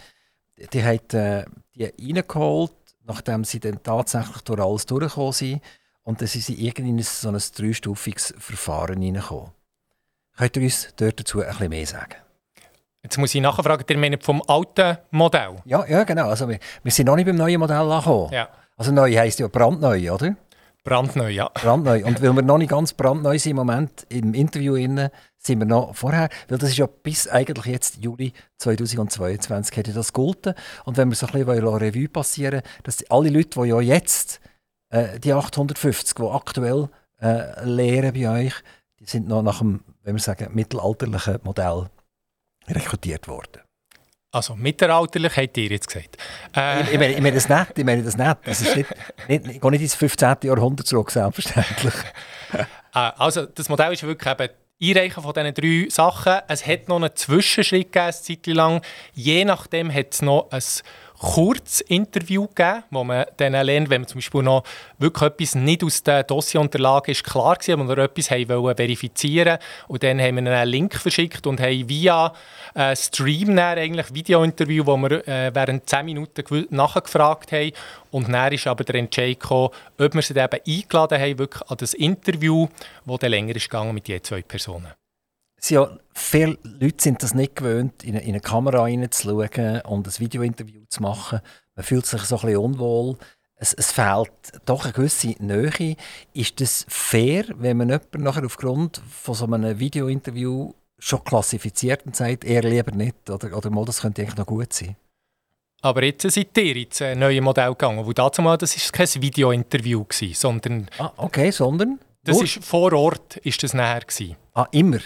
[0.74, 5.62] Die hat äh, die reingeholt, nachdem sie dann tatsächlich durch alles durchgekommen sind.
[6.04, 9.52] Und dann sind sie irgendwie in so ein dreistufiges Verfahren reingekommen.
[10.36, 12.16] Könnt ihr uns dort dazu ein bisschen mehr sagen?
[13.04, 15.56] Jetzt muss ich nachfragen, ihr meint vom alten Modell?
[15.66, 16.30] Ja, ja genau.
[16.30, 18.32] Also wir, wir sind noch nicht beim neuen Modell angekommen.
[18.32, 18.48] Ja.
[18.78, 20.36] Also neu heisst ja brandneu, oder?
[20.84, 21.50] Brandneu, ja.
[21.50, 22.04] Brandneu.
[22.06, 25.66] Und weil wir noch nicht ganz brandneu sind im Moment im Interview innen, sind wir
[25.66, 30.54] noch vorher, weil das ist ja bis eigentlich jetzt Juli 2022 hätte das gelten.
[30.86, 34.42] Und wenn wir so ein bisschen Revue passieren, dass alle Leute, die ja jetzt
[34.90, 38.54] äh, die 850, die aktuell äh, lehren bei euch,
[39.00, 41.88] die sind noch nach dem, wenn wir sagen, mittelalterlichen Modell
[42.67, 43.62] rekrutiert worden.
[44.34, 46.17] Also mittelalterlich habt ihr jetzt gesagt.
[46.56, 46.84] Äh.
[46.84, 47.78] Ich, ich, meine, ich meine das nicht.
[47.78, 48.38] Ich meine das nicht.
[48.45, 48.89] Das ist nicht,
[49.28, 50.38] nicht, ich gehe nicht ins 15.
[50.43, 51.93] Jahrhundert zurück, selbstverständlich.
[52.93, 54.50] Äh, also das Modell ist wirklich eben
[54.84, 56.41] Einreichen von diesen drei Sachen.
[56.50, 58.82] Es hat noch einen Zwischenschritt gegeben, eine Zeit lang.
[59.13, 60.62] Je nachdem hat es noch ein
[61.21, 64.63] Kurzinterview gegeben, wo man dann lernt, wenn man zum Beispiel noch
[64.97, 69.60] wirklich etwas nicht aus der Dossierunterlage ist klar war, aber wir etwas haben wollen verifizieren
[69.88, 72.34] und dann haben wir einen Link verschickt und haben via
[72.73, 77.71] äh, Stream eigentlich Videointerview, wo wir äh, während 10 Minuten nachgefragt haben.
[78.10, 81.77] Und dann ist aber der Entscheid gekommen, ob wir sie eben eingeladen haben, wirklich an
[81.77, 82.67] das Interview,
[83.05, 85.01] das dann länger ist gegangen mit je zwei Personen
[85.69, 90.19] ja, viele Leute sind das nicht gewöhnt, in eine, in eine Kamera reinzuschauen und ein
[90.19, 91.39] Videointerview zu machen.
[91.76, 93.17] Man fühlt sich so ein bisschen unwohl.
[93.56, 94.32] Es, es fehlt
[94.65, 95.95] doch eine gewisse Nähe.
[96.34, 102.15] Ist das fair, wenn man jemanden nachher aufgrund von so einem Videointerview schon klassifiziert und
[102.15, 103.30] sagt, eher lieber nicht?
[103.30, 104.95] Oder, oder mal, das könnte eigentlich noch gut sein?
[105.84, 110.06] Aber jetzt seid ihr ins neue Modell gegangen, wo dazu mal, das war kein Videointerview,
[110.34, 110.88] sondern...
[111.00, 112.00] Ah, okay, sondern?
[112.24, 114.36] Das ist vor Ort ist das nachher gewesen.
[114.54, 115.00] Ah, immer?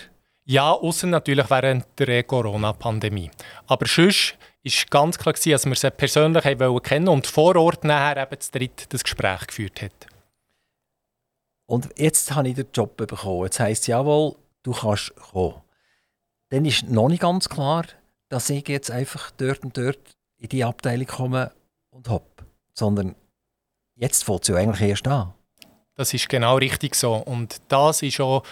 [0.48, 3.32] Ja, außer natürlich während der Corona-Pandemie.
[3.66, 6.44] Aber sonst war ganz klar, dass wir sie persönlich
[6.84, 10.08] kennen und vor Ort nachher eben zu dritt das Gespräch geführt hat.
[11.68, 13.46] Und jetzt habe ich den Job bekommen.
[13.46, 15.62] Jetzt heisst es, jawohl, du kannst kommen.
[16.50, 17.86] Dann ist noch nicht ganz klar,
[18.30, 21.54] dass ich jetzt einfach dort und dort in die Abteilung komme
[21.90, 22.46] und hopp.
[22.74, 23.16] Sondern
[23.96, 25.34] jetzt fängt es ja eigentlich erst an.
[25.96, 27.16] Das ist genau richtig so.
[27.16, 28.44] Und das ist auch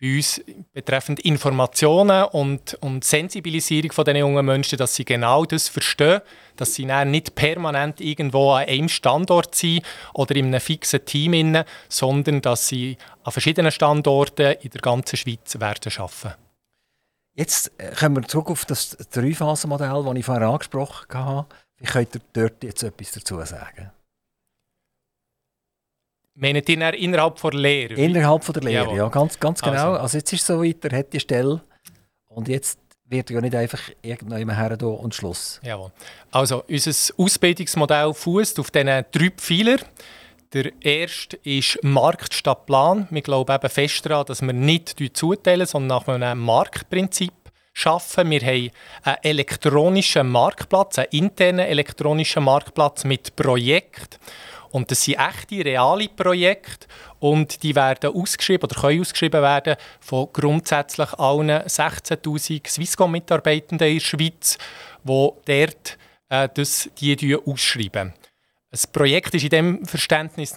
[0.00, 0.40] bei uns
[0.72, 6.20] betreffend Informationen und, und Sensibilisierung von den jungen Menschen, dass sie genau das verstehen,
[6.56, 9.82] dass sie nicht permanent irgendwo an einem Standort sind
[10.14, 15.58] oder in einem fixen Team, sondern dass sie an verschiedenen Standorten in der ganzen Schweiz
[15.58, 16.34] werden arbeiten.
[17.34, 21.46] Jetzt äh, kommen wir zurück auf das Dreiphasenmodell, das ich vorher angesprochen habe.
[21.78, 23.92] Wie könnt ihr dort jetzt etwas dazu sagen?
[26.40, 27.94] Meinen ihr innerhalb der Lehre?
[27.94, 28.96] Innerhalb von der Lehre, Jawohl.
[28.96, 29.92] ja, ganz, ganz genau.
[29.92, 30.00] Also.
[30.02, 31.60] also jetzt ist es so weit, er hat die Stelle
[32.28, 35.60] und jetzt wird ja nicht einfach irgendjemand her und Schluss.
[35.64, 35.90] Jawohl.
[36.30, 39.80] Also unser Ausbildungsmodell fußt auf diesen drei Pfeilern.
[40.52, 43.08] Der erste ist Markt statt Plan.
[43.10, 47.32] Wir glauben eben fest daran, dass wir nicht zuteilen, sondern nach einem Marktprinzip
[47.72, 48.30] schaffen.
[48.30, 48.70] Wir haben
[49.02, 54.20] einen elektronischen Marktplatz, einen internen elektronischen Marktplatz mit Projekt.
[54.70, 56.86] Und das sind echte, reale Projekte
[57.20, 64.00] und die werden ausgeschrieben oder können ausgeschrieben werden von grundsätzlich allen 16'000 Swisscom-Mitarbeitenden in der
[64.00, 64.58] Schweiz,
[65.02, 68.12] die dort äh, das, die ausschreiben.
[68.70, 70.56] Ein Projekt ist in diesem Verständnis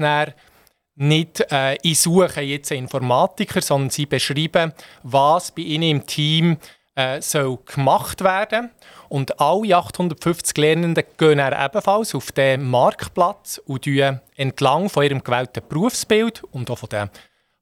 [0.96, 6.58] nicht, äh, ich suche jetzt einen Informatiker, sondern sie beschreiben, was bei ihnen im Team
[7.02, 8.72] äh, soll gemacht werden
[9.10, 13.88] und alle 850 Lernenden gehen dann ebenfalls auf den Marktplatz und
[14.36, 17.10] entlang von ihrem gewählten Berufsbild und auch von den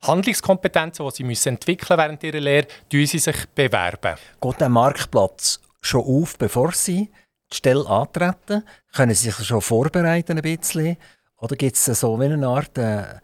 [0.01, 4.15] Handlungskompetenzen, die sie müssen entwickeln während ihrer Lehre, sie sich bewerben.
[4.39, 7.11] Geht der Marktplatz schon auf, bevor sie
[7.51, 8.63] die Stelle antreten?
[8.93, 10.97] Können sie sich schon vorbereiten ein bisschen?
[11.37, 13.19] Oder gibt es so wie eine Art äh,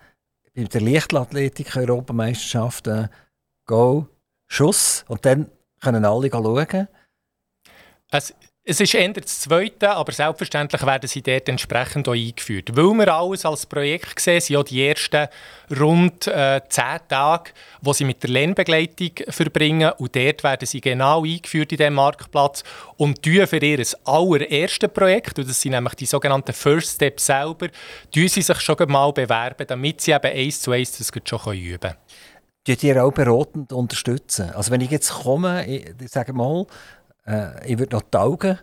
[0.55, 3.07] bei der Leichtathletik-Europameisterschaft äh,
[3.65, 4.07] Go,
[4.47, 5.49] Schuss und dann
[5.81, 6.87] können alle schauen?
[8.11, 8.33] Es,
[8.67, 12.75] es ist eher das Zweite, aber selbstverständlich werden sie dort entsprechend auch eingeführt.
[12.75, 15.27] Weil wir alles als Projekt sehen, sind auch die ersten
[15.79, 19.91] rund äh, zehn Tage, die sie mit der Lernbegleitung verbringen.
[19.99, 22.63] Und dort werden sie genau eingeführt in diesem Marktplatz
[22.97, 27.67] und für ihr allererstes Projekt, und das sind nämlich die sogenannten First Steps selber,
[28.27, 31.95] sie sich schon mal bewerben, damit sie eben eins zu eins das schon üben können
[32.65, 34.51] tut ihr auch beratend unterstützen?
[34.51, 36.65] Also wenn ich jetzt komme, ich, ich sage mal,
[37.25, 38.59] äh, ich würde noch taugen,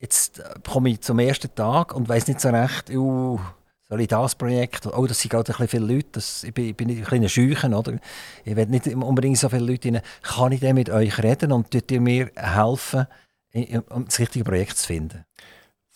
[0.00, 3.38] jetzt komme ich zum ersten Tag und weiß nicht so recht, uh,
[3.88, 6.66] soll ich das Projekt, oh, das sind gerade ein bisschen viele Leute, das, ich, bin,
[6.66, 7.98] ich bin ein bisschen schüchen, oder?
[8.44, 10.02] Ich will nicht unbedingt so viele Leute rein.
[10.22, 13.06] Kann ich dann mit euch reden und tut ihr mir helfen,
[13.90, 15.24] um das richtige Projekt zu finden?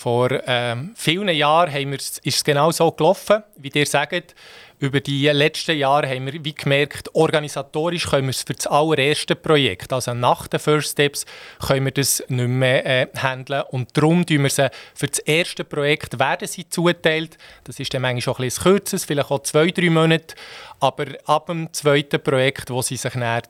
[0.01, 4.35] Vor ähm, vielen Jahren haben ist es genau so gelaufen, wie ihr sagt.
[4.81, 9.35] Über die letzten Jahre haben wir wie gemerkt, organisatorisch können wir es für das allererste
[9.35, 11.27] Projekt, also nach den First Steps,
[11.67, 13.65] können wir das nicht mehr äh, handeln.
[13.71, 17.39] Und darum tun wir sie für das erste Projekt werden sie zuteilt.
[17.65, 20.37] Das ist dann manchmal auch ein bisschen kürzer, vielleicht auch zwei, drei Monate.
[20.79, 23.43] Aber ab dem zweiten Projekt, wo sie sich dann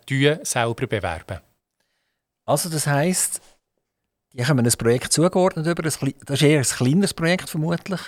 [0.44, 1.40] selber bewerben.
[2.46, 3.42] Also das heisst,
[4.32, 8.00] die haben ein Projekt zugeordnet über, das ist eher ein kleineres Projekt vermutlich,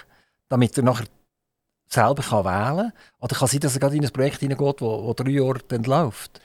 [0.48, 1.04] damit er nachher
[1.92, 2.92] selber kann wählen kann?
[3.20, 6.40] Oder kann sein, dass er gerade in ein Projekt hineingeht, das drei Jahre läuft?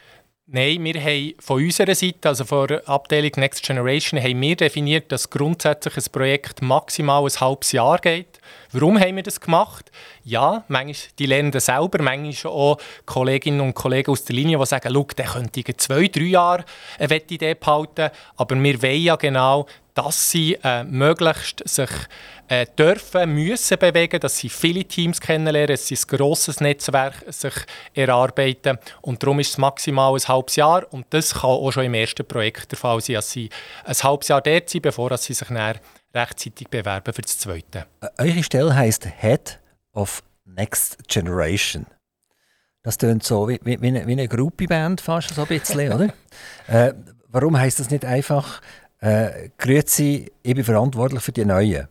[0.48, 5.12] Nein, wir haben von unserer Seite, also von der Abteilung Next Generation, haben wir definiert,
[5.12, 8.40] dass grundsätzlich ein Projekt maximal ein halbes Jahr geht.
[8.72, 9.90] Warum haben wir das gemacht?
[10.24, 12.78] Ja, manchmal die Lernenden selber, manchmal auch
[13.08, 16.66] Kolleginnen und Kollegen aus der Linie, die sagen, der könnte zwei, drei Jahre
[17.00, 18.12] eine Idee behalten.
[18.38, 21.90] Aber wir wollen ja genau, dass sie äh, möglichst sich
[22.48, 27.54] äh, dürfen, müssen bewegen, dass sie viele Teams kennenlernen, dass sie ein grosses Netzwerk sich
[27.94, 31.94] erarbeiten und darum ist es maximal ein halbes Jahr und das kann auch schon im
[31.94, 33.50] ersten Projekt der Fall sein, dass sie
[33.86, 35.80] ein halbes Jahr dort sind, bevor sie sich dann
[36.14, 37.88] rechtzeitig bewerben für das Zweite.
[38.02, 39.60] Äh, eure Stelle heisst Head
[39.94, 41.88] of Next Generation.
[42.84, 46.14] Das klingt so wie, wie, wie eine, wie eine Gruppeband fast so ein bisschen, oder?
[46.68, 46.94] Äh,
[47.28, 48.60] warum heisst das nicht einfach
[49.06, 51.88] äh, Grüezi, ich bin verantwortlich für die Neuen?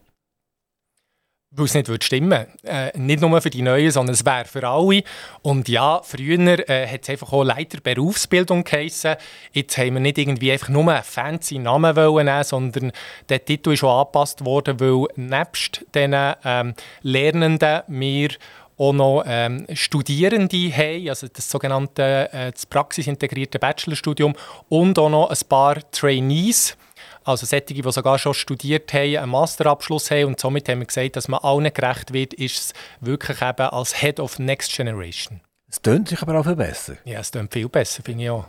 [1.56, 4.66] weil es nicht würde stimmen äh, Nicht nur für die Neuen, sondern es wäre für
[4.66, 5.02] alle.
[5.42, 9.16] Und ja, früher äh, hat es einfach auch Leiter Berufsbildung geheissen.
[9.52, 12.92] Jetzt haben wir nicht irgendwie einfach nur einen fancy Namen wollen nehmen, sondern
[13.28, 18.30] der Titel ist auch angepasst worden, weil nebst diesen ähm, Lernenden wir
[18.76, 24.34] auch noch ähm, Studierende haben, also das sogenannte äh, das praxisintegrierte Bachelorstudium
[24.68, 26.76] und auch noch ein paar Trainees
[27.24, 31.16] also solche, die sogar schon studiert haben, einen Masterabschluss haben und somit haben wir gesagt,
[31.16, 35.40] dass man allen gerecht wird, ist es wirklich eben als Head of Next Generation.
[35.68, 36.96] Es tönt sich aber auch viel besser.
[37.04, 38.46] Ja, es tönt viel besser, finde ich auch.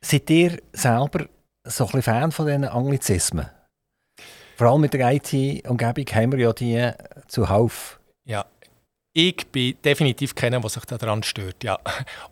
[0.00, 1.26] Seid ihr selber
[1.64, 3.48] so ein bisschen Fan von diesen Anglizismen?
[4.56, 6.90] Vor allem mit der IT-Umgebung haben wir ja die
[7.26, 7.98] zuhauf.
[8.24, 8.44] Ja,
[9.14, 11.62] ich bin definitiv keiner, der sich daran stört.
[11.62, 11.78] Ja.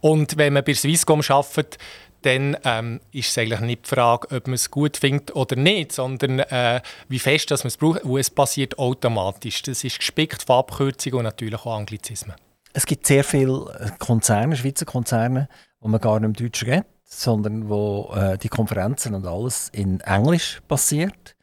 [0.01, 1.79] Und wenn man bei Swisscom arbeitet,
[2.23, 5.93] dann ähm, ist es eigentlich nicht die Frage, ob man es gut findet oder nicht,
[5.93, 8.05] sondern äh, wie fest man es braucht.
[8.05, 9.63] Und es passiert automatisch.
[9.63, 12.37] Das ist gespickt von Abkürzungen und natürlich auch Anglizismen.
[12.73, 15.49] Es gibt sehr viele Konzerne, Schweizer Konzerne,
[15.81, 20.01] wo man gar nicht im Deutsch redet, sondern wo äh, die Konferenzen und alles in
[20.01, 21.35] Englisch passiert.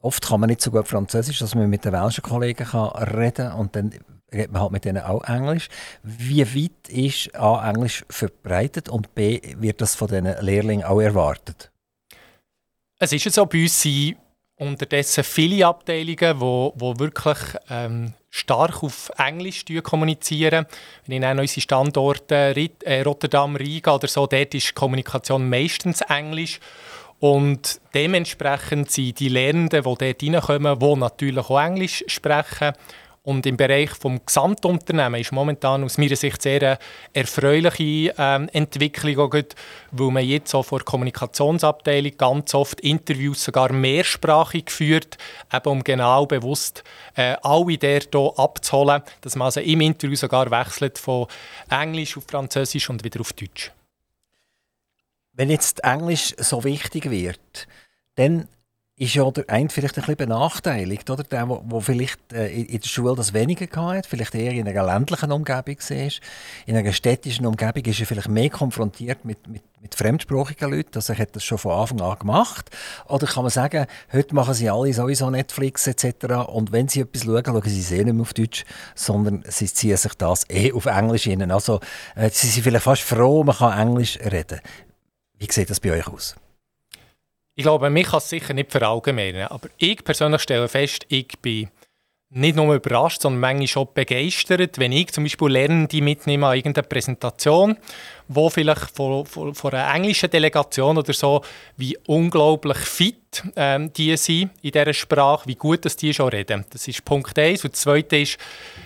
[0.00, 3.52] Oft kann man nicht so gut Französisch, dass man mit den welschen Kollegen kann reden
[3.52, 3.94] und dann
[4.34, 5.68] redet man halt mit denen auch Englisch.
[6.02, 11.70] Wie weit ist A, Englisch verbreitet und B, wird das von den Lehrlingen auch erwartet?
[12.98, 14.16] Es ist so, bei uns sind
[14.56, 20.66] unterdessen viele Abteilungen, wo, wo wirklich ähm, stark auf Englisch kommunizieren.
[21.06, 26.60] Wenn ich an unsere Standorte äh, Rotterdam, Riga oder so, dort ist Kommunikation meistens Englisch.
[27.20, 32.72] Und dementsprechend sind die Lernenden, die dort reinkommen, die natürlich auch Englisch sprechen,
[33.24, 36.78] und im Bereich des Gesamtunternehmens ist momentan aus meiner Sicht sehr eine
[37.14, 39.44] erfreuliche ähm, Entwicklung, auch
[39.92, 45.16] weil man jetzt auch vor der Kommunikationsabteilung ganz oft Interviews sogar mehrsprachig führt,
[45.52, 46.84] eben um genau bewusst
[47.16, 51.26] äh, alle der hier abzuholen, dass man also im Interview sogar wechselt von
[51.70, 53.72] Englisch auf Französisch und wieder auf Deutsch.
[55.32, 57.66] Wenn jetzt Englisch so wichtig wird,
[58.16, 58.48] dann
[58.96, 61.24] ist ja der eine vielleicht ein bisschen benachteiligt, oder?
[61.24, 65.32] Der, der vielleicht äh, in der Schule das weniger hat, vielleicht eher in einer ländlichen
[65.32, 66.10] Umgebung war.
[66.66, 70.92] In einer städtischen Umgebung ist er vielleicht mehr konfrontiert mit, mit, mit fremdsprachigen Leuten.
[70.94, 72.70] Also er hat das schon von Anfang an gemacht.
[73.08, 76.46] Oder kann man sagen, heute machen sie alle sowieso Netflix etc.
[76.46, 79.66] Und wenn sie etwas schauen, schauen sie es eh nicht mehr auf Deutsch, sondern sie
[79.66, 81.50] ziehen sich das eh auf Englisch hin.
[81.50, 81.80] Also
[82.14, 84.60] äh, sie sind vielleicht fast froh, man kann Englisch reden.
[85.36, 86.36] Wie sieht das bei euch aus?
[87.56, 91.70] Ich glaube, mich kann es sicher nicht verallgemeinern, aber ich persönlich stelle fest, ich bin
[92.34, 96.86] nicht nur überrascht, sondern manchmal schon begeistert, wenn ich zum Beispiel Lernende mitnehme an irgendeiner
[96.86, 97.76] Präsentation,
[98.26, 101.42] wo vielleicht von, von, von einer englischen Delegation oder so,
[101.76, 106.64] wie unglaublich fit ähm, die sind in dieser Sprache, wie gut dass die schon reden.
[106.70, 107.64] Das ist Punkt 1.
[107.64, 108.36] Und das Zweite ist,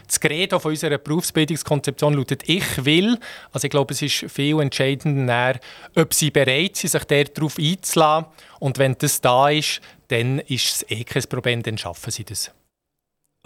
[0.07, 3.19] das Credo von unserer Berufsbildungskonzeption lautet «Ich will».
[3.53, 5.59] Also ich glaube, es ist viel entscheidender,
[5.97, 8.27] ob sie bereit sind, sich darauf einzulassen.
[8.61, 12.51] Und wenn das da ist, dann ist es eh kein Problem, dann schaffen sie das.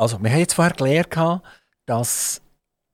[0.03, 1.43] Also, wir haben jetzt vorher gelernt,
[1.87, 2.43] dass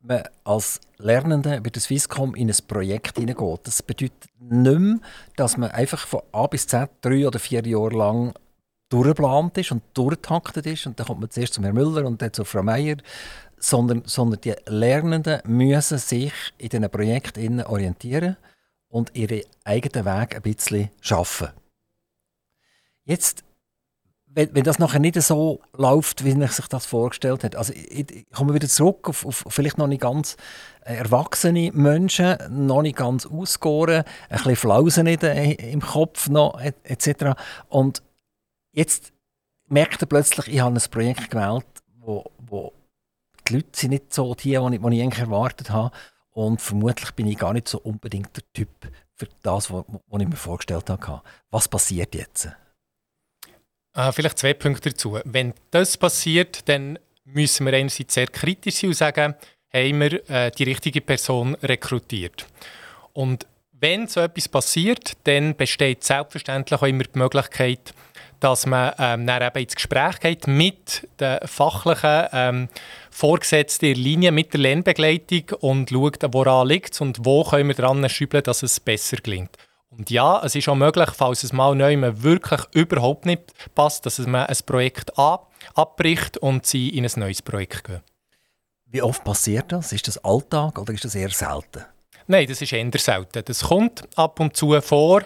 [0.00, 3.60] man als Lernende bei der Swisscom in ein Projekt hineingeht.
[3.62, 4.98] Das bedeutet nicht mehr,
[5.34, 8.34] dass man einfach von A bis Z drei oder vier Jahre lang
[8.90, 10.86] durchgeplant ist und durchgetaktet ist.
[10.86, 12.96] Und dann kommt man zuerst zu Herrn Müller und dann zu Frau Meier.
[13.56, 18.36] Sondern, sondern die Lernenden müssen sich in diesen Projekten orientieren
[18.88, 21.48] und ihren eigenen Weg ein bisschen schaffen.
[23.04, 23.44] Jetzt
[24.38, 27.56] wenn, wenn, das nachher nicht so läuft, wie er sich das vorgestellt hat.
[27.56, 30.36] Also ich, ich komme wieder zurück auf, auf, vielleicht noch nicht ganz
[30.82, 37.36] erwachsene Menschen, noch nicht ganz ausgegoren, ein bisschen Flausen im Kopf noch, etc.
[37.68, 38.04] Und
[38.70, 39.12] jetzt
[39.66, 42.72] merkt er plötzlich, ich habe ein Projekt gewählt, wo, wo
[43.48, 45.90] die Leute sind nicht so die, die ich, die ich eigentlich erwartet habe.
[46.30, 48.68] Und vermutlich bin ich gar nicht so unbedingt der Typ
[49.16, 51.22] für das, was ich mir vorgestellt habe.
[51.50, 52.50] Was passiert jetzt?
[53.98, 55.18] Äh, vielleicht zwei Punkte dazu.
[55.24, 59.34] Wenn das passiert, dann müssen wir einerseits sehr kritisch sein und sagen,
[59.74, 62.46] haben wir äh, die richtige Person rekrutiert.
[63.12, 67.92] Und wenn so etwas passiert, dann besteht selbstverständlich auch immer die Möglichkeit,
[68.38, 72.68] dass man ähm, dann eben ins Gespräch geht mit den fachlichen ähm,
[73.10, 77.74] Vorgesetzten in Linie, mit der Lernbegleitung und schaut, woran liegt es und wo können wir
[77.74, 79.56] dran schübeln, dass es besser gelingt.
[79.90, 83.42] Und ja, es ist auch möglich, falls es mal neu wirklich überhaupt nicht
[83.74, 88.02] passt, dass man ein Projekt ab abbricht und sie in ein neues Projekt gehen.
[88.86, 89.92] Wie oft passiert das?
[89.92, 91.84] Ist das Alltag oder ist das eher selten?
[92.26, 93.42] Nein, das ist eher selten.
[93.44, 95.22] Das kommt ab und zu vor,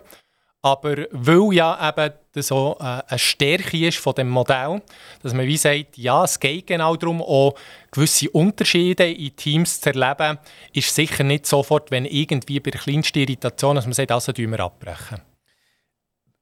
[0.62, 4.80] aber weil ja eben das so äh, eine Stärke ist von dem Modell,
[5.20, 7.54] dass man wie sagt, ja, es geht genau darum, auch
[7.90, 10.38] gewisse Unterschiede in Teams zu erleben,
[10.72, 14.52] ist sicher nicht sofort, wenn irgendwie bei der kleinsten Irritation, dass man sagt, also tun
[14.52, 15.20] wir abbrechen.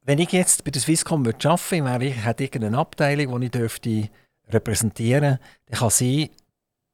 [0.02, 4.08] Wenn ich jetzt bei der Swisscom arbeiten würde, ich hätte irgendeine Abteilung, die ich dürfte
[4.50, 6.28] repräsentieren dürfte, dann kann sein,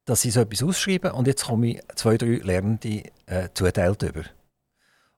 [0.05, 4.23] dass sie so etwas ausschreiben und jetzt komme ich zwei, drei Lernende äh, zuteilt über.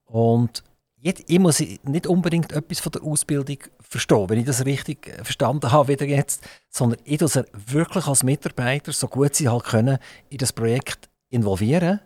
[0.06, 0.64] Und
[1.02, 5.72] ich muss nicht unbedingt etwas von der Ausbildung verstehen, wenn ich das richtig äh, verstanden
[5.72, 9.98] habe wieder jetzt, sondern ich muss wirklich als Mitarbeiter, so gut sie halt können,
[10.30, 12.02] in das Projekt involvieren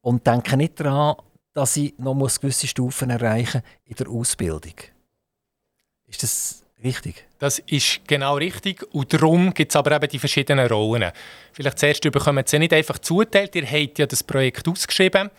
[0.00, 1.16] und denke nicht daran,
[1.52, 4.74] dass ich noch gewisse Stufen erreichen muss in der Ausbildung.
[6.06, 7.24] Ist das Richtig.
[7.38, 8.82] Das ist genau richtig.
[8.92, 11.12] Und darum gibt es aber eben die verschiedenen Rollen.
[11.52, 15.30] Vielleicht zuerst bekommen Sie nicht einfach zuteilt, ihr habt ja das Projekt ausgeschrieben.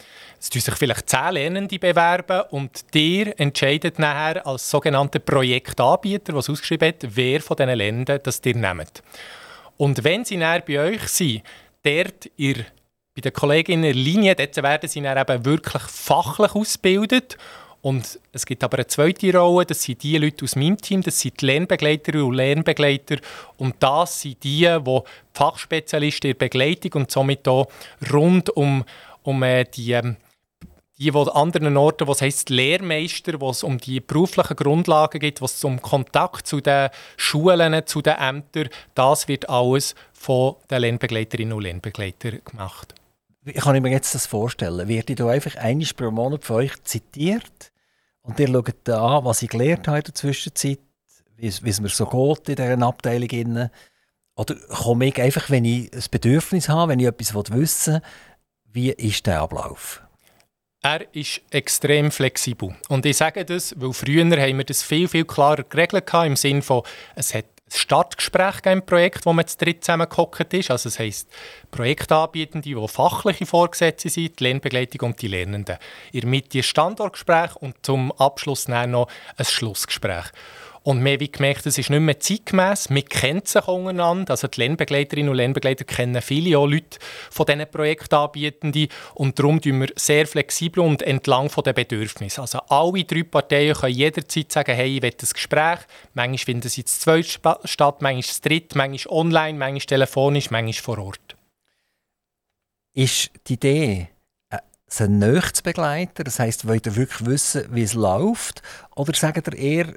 [0.45, 6.51] Es tun sich vielleicht zehn Lernende bewerben und ihr entscheidet nachher als sogenannter Projektanbieter, was
[6.51, 9.01] ausgeschrieben hat, wer von diesen Lernenden das ihr nehmt.
[9.77, 11.41] Und wenn sie näher bei euch sind,
[11.81, 12.57] dort ihr
[13.15, 17.37] bei den Kolleginnen in der Linie, dort werden sie dann eben wirklich fachlich ausgebildet
[17.81, 21.19] und es gibt aber eine zweite Rolle, das sind die Leute aus meinem Team, das
[21.19, 23.17] sind die Lernbegleiterinnen und Lernbegleiter.
[23.57, 24.99] Und das sind die, die
[25.33, 27.67] Fachspezialisten in der Begleitung und somit auch
[28.11, 28.83] rund um,
[29.23, 29.65] um äh,
[30.97, 35.41] die die anderen Orten, wo es heisst Lehrmeister, wo es um die beruflichen Grundlagen geht,
[35.41, 41.53] es um Kontakt zu den Schulen, zu den Ämtern, das wird alles von den Lernbegleiterinnen
[41.53, 42.95] und Lernbegleitern gemacht.
[43.41, 44.87] Wie kann ich mir jetzt das vorstellen?
[44.87, 47.71] Wird ich da einfach einmal pro Monat von euch zitiert
[48.21, 50.79] und ihr schaut an, was ich gelernt habe in der Zwischenzeit,
[51.35, 53.69] wie es, wie es mir so geht in dieser Abteilung?
[54.37, 58.01] Oder komme ich einfach, wenn ich ein Bedürfnis habe, wenn ich etwas wissen will,
[58.71, 60.04] wie ist der Ablauf?
[60.85, 62.75] Er ist extrem flexibel.
[62.89, 66.61] Und ich sage das, weil früher haben wir das viel, viel klarer geregelt im Sinne
[66.61, 66.83] von,
[67.15, 70.69] es hat ein Startgespräch im Projekt, wo man zu dritt zusammengehockt ist.
[70.69, 71.27] Also das heisst,
[71.71, 75.79] Projektanbietende, die fachliche Vorgesetzte sind, die Lernbegleitung und die Lernenden.
[76.11, 79.07] In der Mitte ein Standortgespräch und zum Abschluss dann noch
[79.37, 80.25] ein Schlussgespräch.
[80.85, 82.91] Und wir haben gemerkt, es ist nicht mehr zeitgemäß.
[82.91, 84.29] Wir kennen sich untereinander.
[84.29, 86.99] Also die Lernbegleiterinnen und Lernbegleiter kennen viele auch Leute
[87.31, 88.89] von diesen Projektanbietenden.
[89.15, 92.41] Und darum tun wir sehr flexibel und entlang der Bedürfnisse.
[92.41, 95.79] Also alle drei Parteien können jederzeit sagen, hey, ich will ein Gespräch.
[96.13, 97.25] Manchmal finden sie zu zweit
[97.63, 101.35] statt, manchmal zu dritt, manchmal online, manchmal telefonisch, manchmal vor Ort.
[102.93, 104.09] Ist die Idee,
[104.51, 106.23] äh, sie näher zu begleiten?
[106.23, 108.61] Das heisst, wollt ihr wirklich wissen, wie es läuft?
[108.95, 109.93] Oder sagt ihr eher,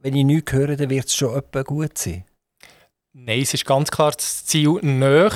[0.00, 2.24] wenn ich nichts höre, dann wird es schon etwa gut sein?
[3.12, 5.32] Nein, es ist ganz klar das Ziel näher.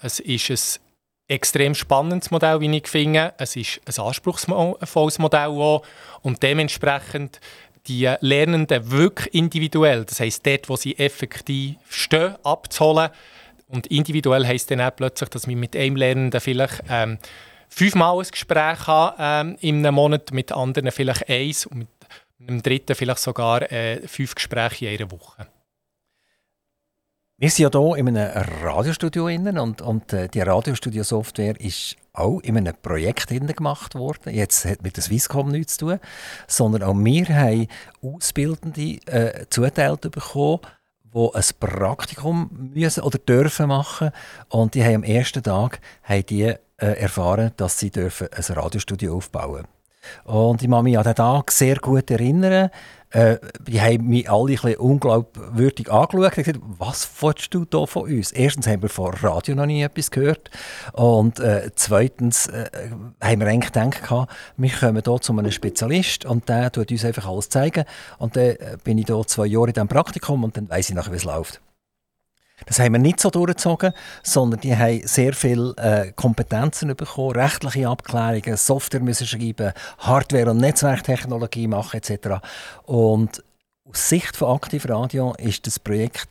[0.00, 3.34] Es ist ein extrem spannendes Modell, wie ich finde.
[3.38, 5.82] Es ist ein anspruchsvolles Modell auch.
[6.22, 7.40] Und dementsprechend
[7.86, 13.10] die Lernenden wirklich individuell, das heisst dort, wo sie effektiv stehen, abzuholen.
[13.68, 17.18] Und individuell heisst dann auch plötzlich, dass wir mit einem Lernenden vielleicht ähm,
[17.68, 21.88] fünfmal ein Gespräch haben ähm, in einem Monat, mit anderen vielleicht eins und mit
[22.38, 25.46] im dritten vielleicht sogar äh, fünf Gespräche in einer Woche.
[27.38, 32.40] Wir sind ja hier in einem Radiostudio innen und, und äh, die Radiostudio-Software ist auch
[32.40, 34.34] in einem Projekt gemacht worden.
[34.34, 36.00] Jetzt hat mit der Swisscom nichts zu tun,
[36.46, 37.66] sondern auch wir haben
[38.00, 40.60] Ausbildende äh, zuteilt bekommen,
[41.04, 44.12] die ein Praktikum müssen oder dürfen machen
[44.48, 49.14] und die haben am ersten Tag haben die, äh, erfahren, dass sie dürfen ein Radiostudio
[49.14, 49.75] aufbauen dürfen.
[50.24, 52.70] Und ich kann mich an den Tag sehr gut erinnern.
[53.10, 57.86] Äh, die haben mich alle ein bisschen unglaubwürdig angeschaut und gesagt, was willst du hier
[57.86, 58.32] von uns?
[58.32, 60.50] Erstens haben wir vor Radio noch nie etwas gehört
[60.92, 62.68] und äh, zweitens äh,
[63.22, 67.28] haben wir eigentlich gedacht, wir kommen hier zu einem Spezialist und der tut uns einfach
[67.28, 67.84] alles zeigen
[68.18, 70.94] und dann äh, bin ich hier zwei Jahre in diesem Praktikum und dann weiß ich
[70.96, 71.60] nachher, wie es läuft.
[72.64, 73.92] Das haben wir nicht so durchgezogen,
[74.22, 80.58] sondern die haben sehr viele äh, Kompetenzen bekommen, rechtliche Abklärungen, Software müssen schreiben, Hardware- und
[80.58, 82.40] Netzwerktechnologie machen etc.
[82.84, 83.44] Und
[83.84, 86.28] aus Sicht von Aktiv Radio ist das Projekt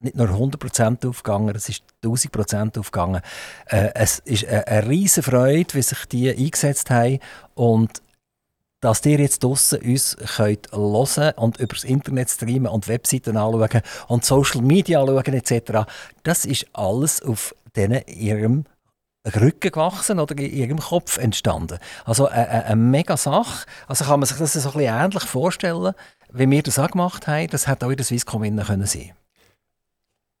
[0.00, 3.22] nicht nur 100% aufgegangen, es ist 1000% aufgegangen.
[3.66, 7.20] Äh, es ist eine, eine riesige Freude, wie sich die eingesetzt haben
[7.54, 8.01] und
[8.82, 13.80] dass ihr jetzt draussen uns könnt hören und über das Internet streamen und Webseiten anschauen
[14.08, 15.88] und Social Media anschauen etc.
[16.24, 18.64] Das ist alles auf denen ihrem
[19.24, 21.78] Rücken gewachsen oder in ihrem Kopf entstanden.
[22.04, 23.66] Also eine, eine, eine mega Sache.
[23.86, 25.94] Also kann man sich das so ein bisschen ähnlich vorstellen,
[26.32, 27.46] wie wir das auch gemacht haben.
[27.48, 28.86] Das hätte auch in der Swisscom sein können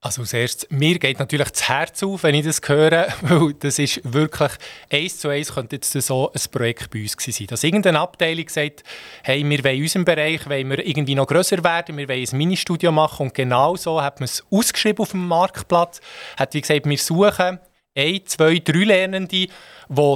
[0.04, 4.00] also als mir geht natürlich das Herz auf, wenn ich das höre, weil das ist
[4.02, 4.50] wirklich,
[4.90, 7.46] eins zu eins könnte jetzt so ein Projekt bei uns gewesen sein.
[7.46, 8.82] Dass irgendeine Abteilung sagt,
[9.22, 12.36] hey, wir wollen in unserem Bereich wollen wir irgendwie noch grösser werden, wir wollen ein
[12.36, 16.00] Ministudio machen und genau so hat man es ausgeschrieben auf dem Marktplatz,
[16.36, 17.60] hat wie gesagt, wir suchen
[17.94, 19.50] ein, zwei, drei Lernende, die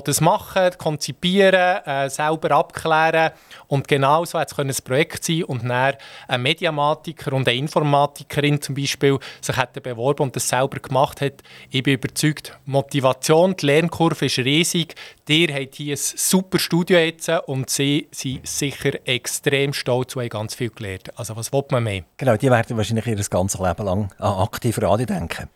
[0.04, 3.32] das machen, konzipieren, äh, selber abklären.
[3.66, 5.94] Und genau so hat es ein Projekt sein und dann
[6.28, 11.42] ein Mediamatiker und eine Informatikerin zum Beispiel sich hätten beworben und das selber gemacht hat.
[11.70, 14.94] Ich bin überzeugt, Motivation, die Lernkurve ist riesig.
[15.28, 20.30] Ihr habt hier ein super Studio jetzt und sie sind sicher extrem stolz und haben
[20.30, 21.10] ganz viel gelernt.
[21.18, 22.04] Also was will man mehr?
[22.16, 25.50] Genau, die werden wahrscheinlich ihr ganzes Leben lang an aktive Radio denken.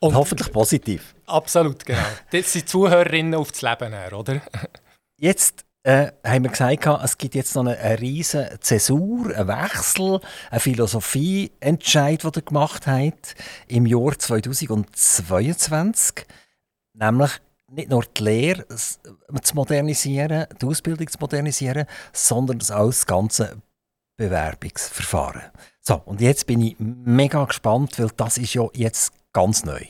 [0.00, 1.16] Und hoffentlich positiv.
[1.26, 1.98] Absolut, genau.
[2.30, 4.40] Das sind Zuhörerinnen auf das Leben her, oder?
[5.16, 10.20] Jetzt äh, haben wir gesagt, es gibt jetzt noch eine, eine riesige Zäsur, einen Wechsel,
[10.50, 13.34] einen Philosophieentscheid, den ihr gemacht habt
[13.66, 16.26] im Jahr 2022.
[16.92, 17.30] Nämlich
[17.70, 23.56] nicht nur die Lehre zu modernisieren, die Ausbildung zu modernisieren, sondern auch das ganze
[24.16, 25.42] Bewerbungsverfahren.
[25.80, 29.84] So, und jetzt bin ich mega gespannt, weil das ist ja jetzt ganz neu.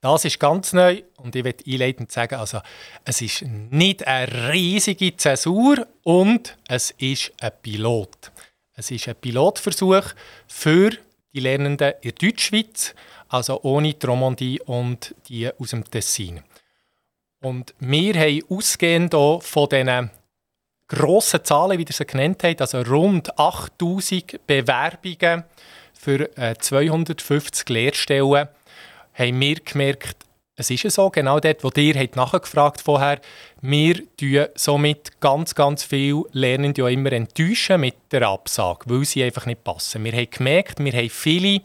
[0.00, 2.60] Das ist ganz neu und ich möchte einleitend sagen, also
[3.04, 8.32] es ist nicht eine riesige Zäsur und es ist ein Pilot.
[8.74, 10.06] Es ist ein Pilotversuch
[10.48, 10.90] für
[11.32, 12.96] die Lernenden in der Deutschschweiz,
[13.28, 16.42] also ohne Tromondie und die aus dem Tessin.
[17.40, 20.10] Und wir haben ausgehend von diesen
[20.88, 25.44] grossen Zahlen, wie ihr sie genannt habt, also rund 8000 Bewerbungen
[26.02, 26.28] für
[26.58, 28.48] 250 äh, Lehrstellen,
[29.14, 30.16] haben wir gemerkt,
[30.56, 33.20] es ist so, genau dort, wo ihr habt nachgefragt vorher,
[33.60, 39.22] wir tun somit ganz, ganz viele Lernende ja immer enttäuschen mit der Absage, weil sie
[39.22, 40.04] einfach nicht passen.
[40.04, 41.60] Wir haben gemerkt, wir haben viele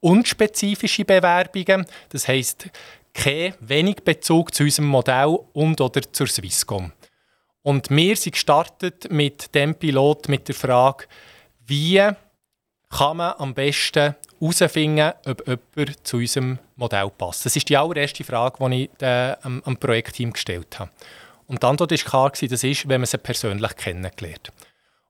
[0.00, 2.68] unspezifische Bewerbungen, das heisst,
[3.14, 6.92] kein wenig Bezug zu unserem Modell und oder zur Swisscom.
[7.62, 11.06] Und wir sind gestartet mit dem Pilot mit der Frage,
[11.66, 12.02] wie
[12.90, 17.44] kann man am besten herausfinden, ob jemand zu unserem Modell passt.
[17.44, 19.06] Das ist die allererste Frage, die ich
[19.42, 20.90] am, am Projektteam gestellt habe.
[21.46, 24.52] Und Antwort war klar, das ist, wenn man sie persönlich kennengelernt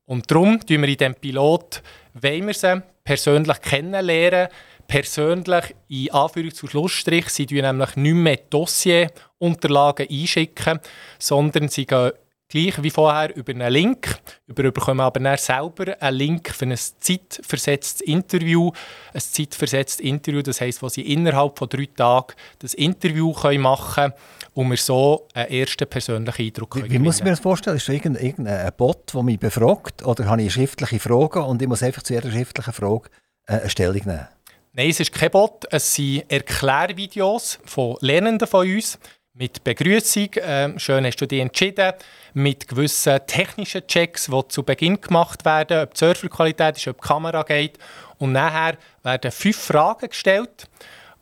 [0.07, 1.83] Und darum tun wir in diesem Pilot,
[2.15, 4.49] wenn wir sie persönlich kennenlernen,
[4.87, 10.81] persönlich in Anführungs- und Schlussstrich, sie tun nämlich nicht mehr Dossierunterlagen einschicken,
[11.19, 12.13] sondern sie gehen
[12.49, 14.19] gleich wie vorher über einen Link.
[14.47, 18.71] Wir bekommen aber dann selber einen Link für ein zeitversetztes Interview.
[19.13, 24.15] Ein zeitversetztes Interview, das heisst, wo sie innerhalb von drei Tagen das Interview machen können
[24.55, 27.77] und wir so einen ersten persönlichen Eindruck Wie, wie muss ich mir das vorstellen?
[27.77, 30.05] Ist das irgendein, irgendein Bot, der mich befragt?
[30.05, 33.11] Oder habe ich schriftliche Fragen und ich muss einfach zu jeder schriftlichen Frage
[33.47, 34.29] äh, eine Stellung nehmen?
[34.73, 35.65] Nein, es ist kein Bot.
[35.71, 38.99] Es sind Erklärvideos von Lernenden von uns
[39.39, 40.33] mit Begrüßung.
[40.35, 41.93] Äh, schön hast du dich entschieden.
[42.35, 47.07] Mit gewissen technischen Checks, die zu Beginn gemacht werden, ob die Serverqualität ist, ob die
[47.07, 47.79] Kamera geht.
[48.19, 50.69] Und nachher werden fünf Fragen gestellt,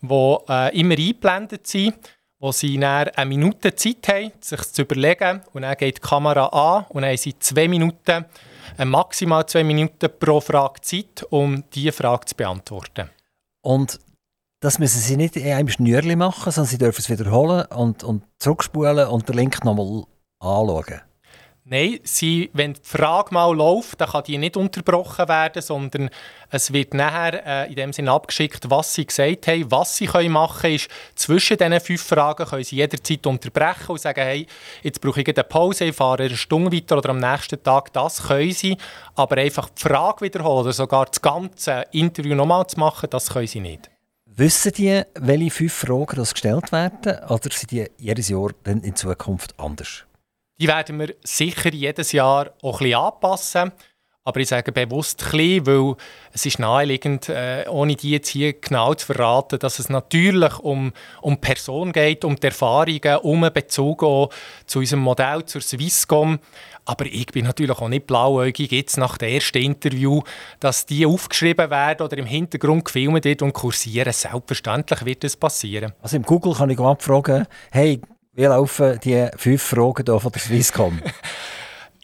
[0.01, 1.97] die äh, immer eingeblendet sind,
[2.39, 5.43] wo sie dann eine Minute Zeit haben, sich zu überlegen.
[5.53, 8.25] Und dann geht die Kamera an und dann haben sie zwei Minuten,
[8.79, 13.11] äh, maximal zwei Minuten pro Frage Zeit, um diese Frage zu beantworten.
[13.61, 14.01] Und
[14.61, 18.25] das müssen sie nicht in einem Schnürli machen, sondern sie dürfen es wiederholen und, und
[18.39, 20.05] zurückspulen und den Link nochmal
[20.39, 21.03] anschauen.
[21.69, 26.11] Nein, sie, wenn die Frage mal läuft, dann kann die nicht unterbrochen werden, sondern
[26.49, 29.69] es wird nachher äh, in dem Sinne abgeschickt, was sie gesagt haben.
[29.73, 34.21] Was sie können machen ist, zwischen diesen fünf Fragen können sie jederzeit unterbrechen und sagen,
[34.21, 34.47] hey,
[34.85, 37.93] jetzt brauche ich eine Pause, ich fahre eine Stunde weiter oder am nächsten Tag.
[37.93, 38.77] Das können sie,
[39.17, 43.49] aber einfach die Frage wiederholen oder sogar das ganze Interview nochmal zu machen, das können
[43.49, 43.91] sie nicht.
[44.39, 48.95] Wissen die, welche fünf Fragen das gestellt werden, oder sind die jedes Jahr dann in
[48.95, 50.05] Zukunft anders?
[50.61, 53.73] Die werden wir sicher jedes Jahr auch ein bisschen anpassen.
[54.25, 55.95] Aber ich sage bewusst ein bisschen, weil
[56.33, 60.93] es ist naheliegend, äh, ohne die jetzt hier genau zu verraten, dass es natürlich um,
[61.23, 64.01] um Person geht, um die Erfahrungen, um einen Bezug
[64.67, 66.41] zu unserem Modell, zur Swisscom.
[66.87, 70.23] Aber ich bin natürlich auch nicht blauäugig jetzt nach dem ersten Interview,
[70.61, 74.13] dass die aufgeschrieben werden oder im Hintergrund gefilmt wird und kursieren.
[74.13, 75.93] Selbstverständlich wird das passieren.
[76.01, 78.01] Also im Google kann ich abfragen, hey,
[78.35, 81.03] wie laufen die fünf Fragen hier von der Swisscom?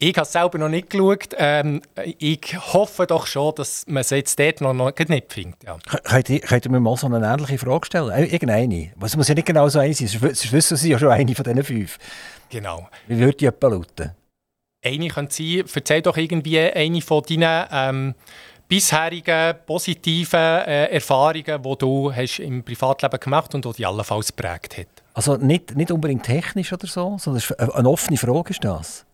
[0.04, 1.28] Ich habe es selber noch nicht geschaut.
[1.38, 1.80] Ähm,
[2.18, 5.62] ich hoffe doch schon, dass man es jetzt dort noch, noch nicht findet.
[5.62, 5.78] Ja.
[6.02, 8.10] Könnt, ihr, könnt ihr mir mal so eine ähnliche Frage stellen?
[8.10, 8.90] Äh, irgendeine.
[9.00, 11.44] Es muss ja nicht genau so eine sein, sonst wissen Sie ja schon eine von
[11.44, 11.98] diesen fünf.
[12.50, 12.88] Genau.
[13.06, 14.10] Wie würde die etwa lauten?
[14.84, 18.14] Eine könnte sein, erzähl doch irgendwie eine von deinen ähm,
[18.66, 24.34] bisherigen positiven äh, Erfahrungen, die du hast im Privatleben gemacht hast und die dich allenfalls
[24.34, 24.86] geprägt hat.
[25.14, 27.42] Also nicht, nicht unbedingt technisch oder so, sondern
[27.74, 29.04] eine offene Frage ist das?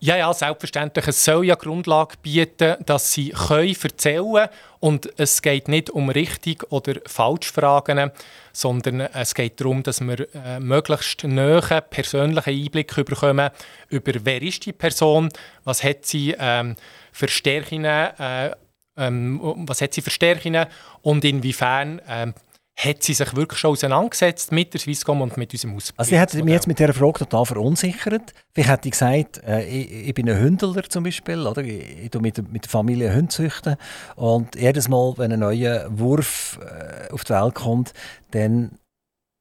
[0.00, 1.08] Ja, ja, selbstverständlich.
[1.08, 4.48] Es soll ja Grundlage bieten, dass sie können erzählen.
[4.78, 8.10] Und es geht nicht um richtig oder falsch Fragen,
[8.52, 13.50] sondern es geht darum, dass wir äh, möglichst näher persönlichen Einblick bekommen
[13.88, 15.30] über wer ist die Person,
[15.64, 16.76] was hat sie ähm,
[17.10, 18.50] für Stärken, äh,
[18.98, 20.66] ähm, was hat sie für Stärken
[21.00, 22.34] und inwiefern ähm,
[22.76, 25.98] hat sie sich wirklich schon auseinandergesetzt mit der Swisscom und mit unserem Ausbildungsmodell.
[25.98, 28.34] Also sie hat mich jetzt mit dieser Frage total verunsichert.
[28.52, 31.62] Vielleicht hätte ich gesagt, äh, ich, ich, bin ein Hündler zum Beispiel, oder?
[31.62, 33.76] ich, ich mit, mit der Familie Hunde züchten
[34.16, 37.94] und jedes Mal, wenn ein neuer Wurf äh, auf die Welt kommt,
[38.32, 38.78] dann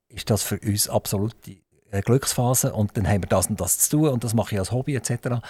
[0.08, 1.62] ist das für uns absolut die
[2.02, 4.72] Glücksphase und dann haben wir das und das zu tun und das mache ich als
[4.72, 5.42] Hobby etc.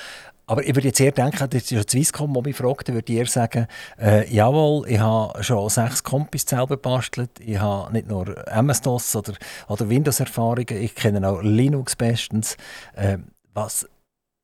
[0.48, 3.20] Aber ich würde jetzt eher denken, das ist ja Swisscom, die mich fragt, würde ich
[3.20, 3.68] eher sagen,
[4.00, 9.34] äh, jawohl, ich habe schon sechs Kompis selber bastelt, ich habe nicht nur MS-DOS oder,
[9.68, 12.58] oder Windows-Erfahrungen, ich kenne auch Linux bestens.
[12.94, 13.18] Äh,
[13.54, 13.88] was,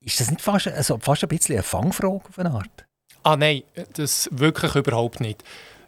[0.03, 2.85] ist das nicht fast, also fast ein bisschen eine Fangfrage auf eine Art?
[3.23, 3.61] Ah nein,
[3.93, 5.43] das wirklich überhaupt nicht.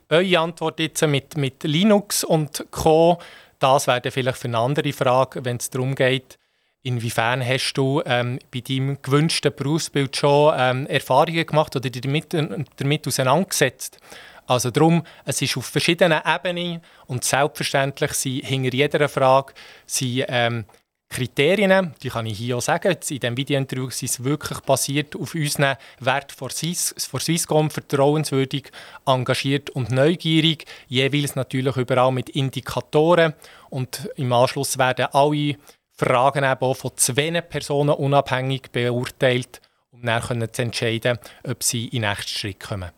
[0.09, 3.19] Eure Antwort jetzt mit, mit Linux und Co.,
[3.57, 6.37] das wäre vielleicht für eine andere Frage, wenn es darum geht,
[6.85, 12.33] Inwiefern hast du ähm, bei deinem gewünschten Berufsbild schon ähm, Erfahrungen gemacht oder dich damit,
[12.75, 13.99] damit auseinandergesetzt?
[14.45, 19.53] Also darum, es ist auf verschiedenen Ebenen und selbstverständlich sind hinter jeder Frage
[19.85, 20.65] sind, ähm,
[21.07, 25.35] Kriterien, die kann ich hier auch sagen, in diesem Videointerview sind es wirklich basiert auf
[25.35, 28.71] unseren Wert vor, Swiss, Swisscom, vertrauenswürdig,
[29.05, 33.35] engagiert und neugierig, jeweils natürlich überall mit Indikatoren
[33.69, 35.55] und im Anschluss werden alle
[36.03, 42.01] Fragen eben auch von zwei Personen unabhängig beurteilt, um dann zu entscheiden, ob sie in
[42.01, 42.91] den nächsten Schritt kommen.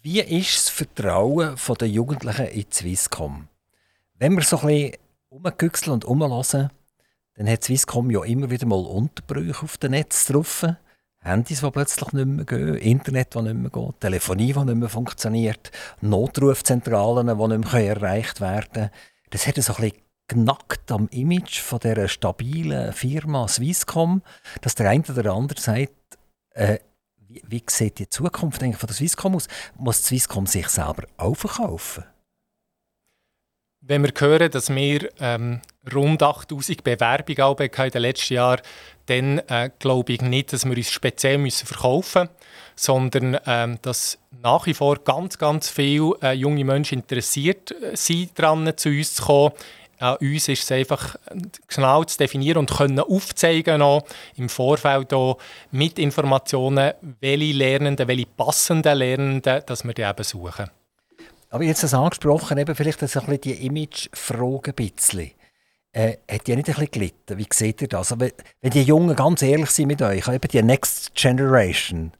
[0.00, 3.48] Wie ist das Vertrauen der Jugendlichen in Swisscom?
[4.14, 4.92] Wenn wir so ein
[5.58, 6.70] bisschen und umlassen,
[7.34, 10.64] dann hat Swisscom ja immer wieder mal Unterbrüche auf dem Netz drauf.
[11.20, 14.88] Handys, die plötzlich nicht mehr gehen, Internet, das nicht mehr geht, Telefonie, die nicht mehr
[14.88, 18.90] funktioniert, Notrufzentralen, die nicht mehr erreicht werden können.
[19.30, 24.22] Das hat so ein bisschen genackt am Image von dieser stabilen Firma Swisscom,
[24.60, 25.92] dass der eine oder andere sagt,
[26.50, 26.78] äh,
[27.16, 29.48] wie, wie sieht die Zukunft eigentlich von der Swisscom aus?
[29.76, 32.04] Muss Swisscom sich selber auch verkaufen?
[33.80, 35.62] Wenn wir hören, dass wir ähm,
[35.94, 38.60] rund 8000 Bewerbungen in den letzten Jahren,
[39.06, 42.34] dann äh, glaube ich nicht, dass wir uns speziell müssen verkaufen müssen,
[42.76, 48.38] sondern ähm, dass nach wie vor ganz, ganz viele äh, junge Menschen interessiert äh, sind,
[48.38, 49.52] daran zu uns zu kommen.
[49.98, 51.16] An uns ist es einfach
[51.66, 53.82] genau zu definieren und können aufzeigen
[54.36, 55.38] im Vorfeld auch
[55.70, 60.70] mit Informationen, welche Lernenden, welche passenden Lernenden, dass wir die eben suchen.
[61.50, 65.30] Aber jetzt das angesprochen, eben vielleicht das ein bisschen die Image-Frage ein bisschen.
[65.92, 67.38] Äh, hat die nicht ein bisschen gelitten?
[67.38, 68.12] Wie seht ihr das?
[68.12, 68.28] Aber
[68.60, 72.12] wenn die Jungen ganz ehrlich sind mit euch, eben die Next Generation,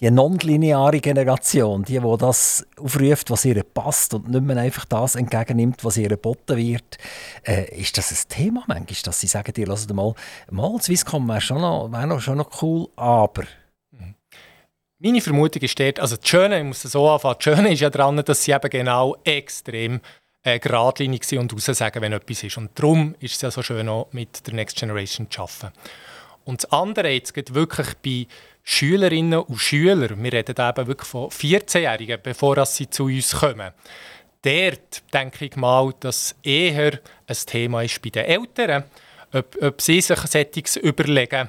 [0.00, 5.14] die nonlineare Generation, die, die das aufruft, was ihr passt und nicht mehr einfach das
[5.14, 6.98] entgegennimmt, was ihr geboten wird,
[7.46, 10.14] äh, ist das ein Thema manchmal, dass sie sagen, ihr lasst mal,
[10.50, 13.44] mal Swisscom wäre schon, noch, wär schon noch cool, aber...
[14.98, 17.90] Meine Vermutung ist dort, also das Schöne, ich muss so anfangen, das Schöne ist ja
[17.90, 20.00] daran, dass sie eben genau extrem
[20.44, 22.56] äh, geradlinig sind und raussagen, wenn etwas ist.
[22.56, 25.72] Und darum ist es ja so schön, auch mit der Next Generation zu arbeiten.
[26.44, 28.26] Und das andere jetzt geht wirklich bei
[28.64, 33.72] Schülerinnen und Schülern, wir reden eben wirklich von 14-Jährigen, bevor sie zu uns kommen.
[34.42, 38.84] Dort denke ich mal, dass eher ein Thema ist bei den Eltern,
[39.32, 41.48] ob, ob sie sich Settings überlegen,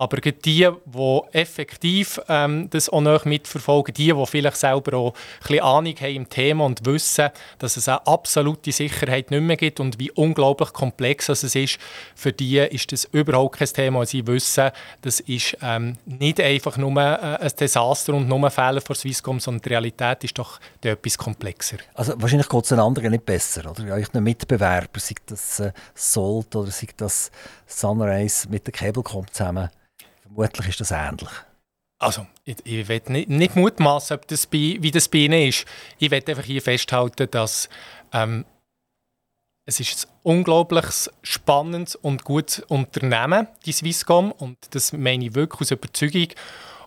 [0.00, 5.38] aber die, die effektiv ähm, das auch noch mitverfolgen, die, die vielleicht selber auch ein
[5.40, 7.28] bisschen Ahnung haben im Thema und wissen,
[7.58, 11.78] dass es eine absolute Sicherheit nicht mehr gibt und wie unglaublich komplex es ist,
[12.14, 14.06] für die ist das überhaupt kein Thema.
[14.06, 14.70] Sie wissen,
[15.02, 19.38] das ist ähm, nicht einfach nur äh, ein Desaster und nur ein Fehler von Swisscom,
[19.38, 21.76] sondern die Realität ist doch etwas komplexer.
[21.92, 23.94] Also wahrscheinlich geht es den anderen nicht besser, oder?
[23.96, 27.30] Euch Mitbewerber, sei das äh, Salt oder sei das
[27.66, 29.68] Sunrise mit der Cablecom zusammen
[30.34, 31.30] Vermutlich ist das ähnlich.
[31.98, 35.66] Also, ich, ich will nicht, nicht mutmaßen, ob das bei, wie das bei Ihnen ist.
[35.98, 37.68] Ich will einfach hier festhalten, dass
[38.12, 38.46] ähm,
[39.66, 40.86] es ist ein unglaublich
[41.22, 46.28] spannendes und gutes Unternehmen, die Swisscom, und das meine ich wirklich aus Überzeugung.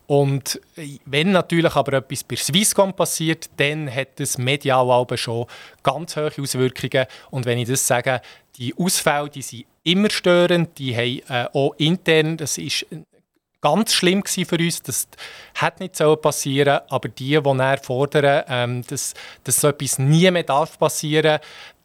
[0.07, 0.59] Und
[1.05, 5.45] wenn natürlich aber etwas bei Swisscom passiert, dann hat das medial aber schon
[5.81, 7.05] ganz hohe Auswirkungen.
[7.29, 8.21] Und wenn ich das sage,
[8.57, 12.85] die Ausfälle, die sind immer störend, die haben äh, auch intern, das ist
[13.63, 14.83] ganz schlimm für uns.
[14.83, 15.07] Das
[15.55, 19.13] hat nicht so passieren, aber die, die er fordern, ähm, dass,
[19.45, 20.77] dass so etwas nie mehr darf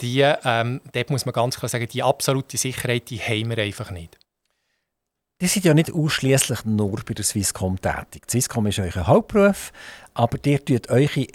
[0.00, 3.90] die, ähm, dort muss man ganz klar sagen, die absolute Sicherheit, die haben wir einfach
[3.90, 4.18] nicht.
[5.40, 8.26] Die sind ja nicht ausschließlich nur bei der Swisscom tätig.
[8.26, 9.72] Die Swisscom ist euer Hauptberuf,
[10.14, 11.28] aber ihr tut eure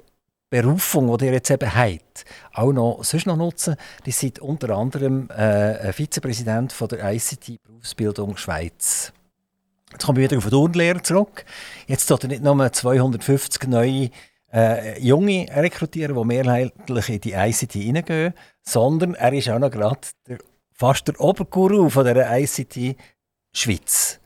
[0.49, 3.77] Berufung, die ihr jetzt eben habt, auch noch sonst noch nutzen.
[4.05, 9.13] Die sind unter anderem äh, Vizepräsident von der ICT Berufsbildung Schweiz.
[9.93, 11.45] Jetzt kommen wir wieder auf die Urnlehrer zurück.
[11.87, 14.09] Jetzt sollte nicht nur 250 neue
[14.51, 18.33] äh, Junge rekrutieren, die mehrheitlich in die ICT hineingehen,
[18.63, 20.39] sondern er ist auch noch gerade der,
[20.71, 22.97] fast der Oberguru von der ICT
[23.53, 24.19] Schweiz.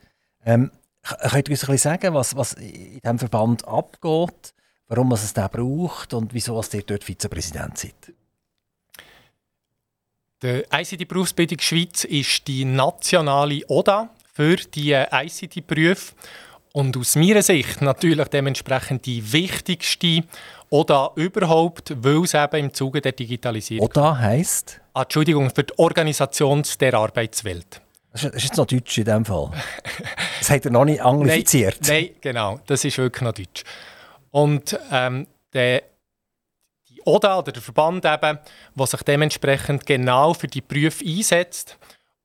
[0.44, 0.70] Ähm,
[1.02, 4.54] könnt ihr uns ein bisschen sagen, was, was in diesem Verband abgeht,
[4.86, 8.14] warum es den braucht und wieso ihr dort Vizepräsident seid?
[10.42, 14.08] Die ICT-Berufsbildung Schweiz ist die nationale ODA,
[14.38, 16.14] für die ICT-Berufe.
[16.72, 20.22] Und aus meiner Sicht natürlich dementsprechend die wichtigste
[20.70, 23.84] ODA überhaupt, weil es eben im Zuge der Digitalisierung...
[23.84, 24.80] ODA heisst?
[24.94, 27.80] Ah, Entschuldigung, für die Organisation der Arbeitswelt.
[28.12, 29.50] Das ist jetzt noch Deutsch in dem Fall.
[30.38, 31.78] Das hat er noch nicht anglifiziert.
[31.88, 33.64] Nein, nein, genau, das ist wirklich noch Deutsch.
[34.30, 35.82] Und ähm, der,
[36.90, 38.38] die ODA oder der Verband eben,
[38.76, 41.76] der sich dementsprechend genau für die Berufe einsetzt,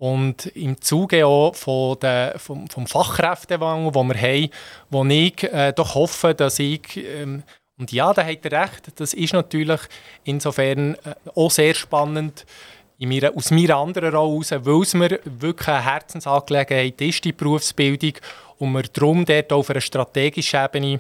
[0.04, 4.49] und im Zuge auch von der, vom, vom Fachkräftemangel, den wir haben,
[4.89, 7.43] wo ich äh, doch hoffe, dass ich, ähm,
[7.80, 9.80] und ja, da hat er recht, das ist natürlich
[10.26, 12.45] insofern äh, auch sehr spannend,
[12.99, 18.14] meiner, aus meiner anderen Rolle heraus, weil es mir wirklich eine Herzensangelegenheit ist, die Berufsbildung,
[18.60, 20.99] und wir darum dort auf einer strategischen Ebene,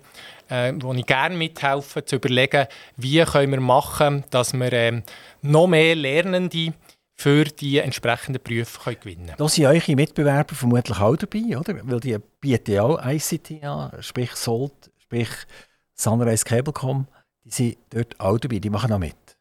[0.49, 5.01] äh, wo ich gerne mithelfe, zu überlegen, wie können wir machen, dass wir äh,
[5.41, 6.73] noch mehr Lernende
[7.23, 9.37] für die entsprechenden Berufe gewinnen können.
[9.37, 11.79] Da sind eure Mitbewerber vermutlich auch dabei, oder?
[11.83, 15.29] Weil die bieten ja auch ICT an, sprich Sold, sprich
[15.95, 17.07] Sunrise Cablecom,
[17.45, 19.32] die sind dort auch dabei, die machen auch mit.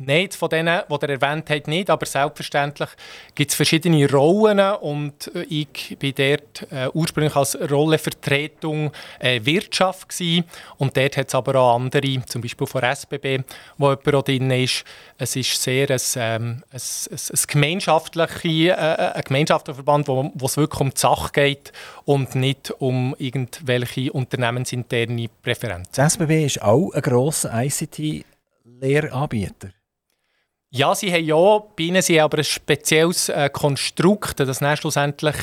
[0.00, 2.88] Nein, von denen, die ihr erwähnt habt, nicht, aber selbstverständlich
[3.34, 10.08] gibt es verschiedene Rollen und äh, ich war dort äh, ursprünglich als Rollenvertretung äh, Wirtschaft
[10.08, 10.44] gewesen.
[10.76, 13.40] und dort hat es aber auch andere, zum Beispiel von SBB,
[13.76, 14.84] wo jemand auch drin ist.
[15.18, 20.30] Es ist sehr ein, ähm, ein, ein, ein, gemeinschaftliche, äh, äh, ein gemeinschaftlicher Verband, wo,
[20.32, 21.72] wo es wirklich um die Sache geht
[22.04, 25.90] und nicht um irgendwelche unternehmensinterne Präferenzen.
[25.92, 29.70] Das SBB ist auch ein grosser ICT-Lehranbieter.
[30.70, 35.36] Ja, sie haben ja, bei ihnen sie aber ein spezielles äh, Konstrukt, das schlussendlich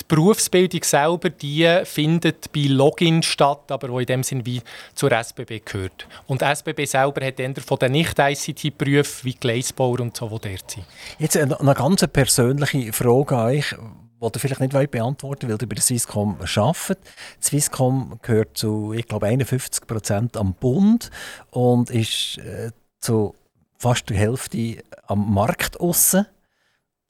[0.00, 4.62] die Berufsbildung selber, die findet bei Login statt, aber wo in dem Sinn wie
[4.94, 6.06] zur SBB gehört.
[6.26, 10.86] Und SBB selber hat eher von den Nicht-ICT-Berufen wie Gleisbauer und so, die dort sind.
[11.18, 13.74] Jetzt eine, eine ganz persönliche Frage an euch,
[14.20, 16.98] die ihr vielleicht nicht beantworten wollt, weil ihr bei der Swisscom arbeitet.
[17.40, 21.10] Die Swisscom gehört zu, ich glaube, 51 Prozent am Bund
[21.50, 23.34] und ist äh, zu
[23.78, 26.26] fast die Hälfte am Markt aussen.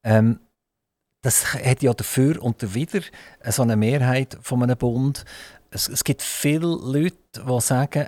[0.04, 0.40] Ähm,
[1.22, 3.02] das hat ja dafür und dafür
[3.46, 5.24] so eine Mehrheit von einem Bund.
[5.70, 8.06] Es, es, gibt viele Leute, die sagen,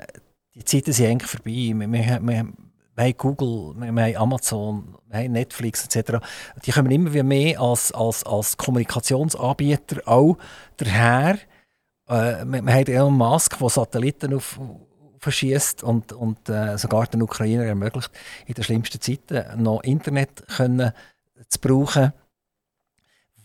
[0.54, 1.72] die Zeiten sind eigentlich vorbei.
[1.74, 2.52] Wir, wir, wir,
[2.94, 6.18] wir haben Google, wir haben Amazon, wir haben Netflix etc.
[6.64, 10.36] Die kommen immer wieder mehr als, als, als Kommunikationsanbieter auch
[10.76, 11.38] daher.
[12.06, 14.60] Äh, wir, wir haben Elon Musk, der Satelliten auf,
[15.20, 18.10] verschießt und, und äh, sogar den Ukrainer ermöglicht,
[18.46, 20.92] in den schlimmsten Zeiten noch Internet können
[21.48, 22.12] zu brauchen.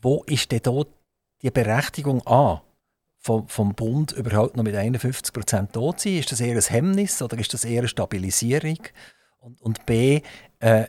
[0.01, 0.89] Wo ist denn dort
[1.41, 2.61] die Berechtigung an?
[3.17, 6.19] Vom, Bund überhaupt noch mit 51 Prozent da zu sein?
[6.19, 8.77] Ist das eher ein Hemmnis oder ist das eher eine Stabilisierung?
[9.39, 10.21] Und, und B,
[10.59, 10.85] äh,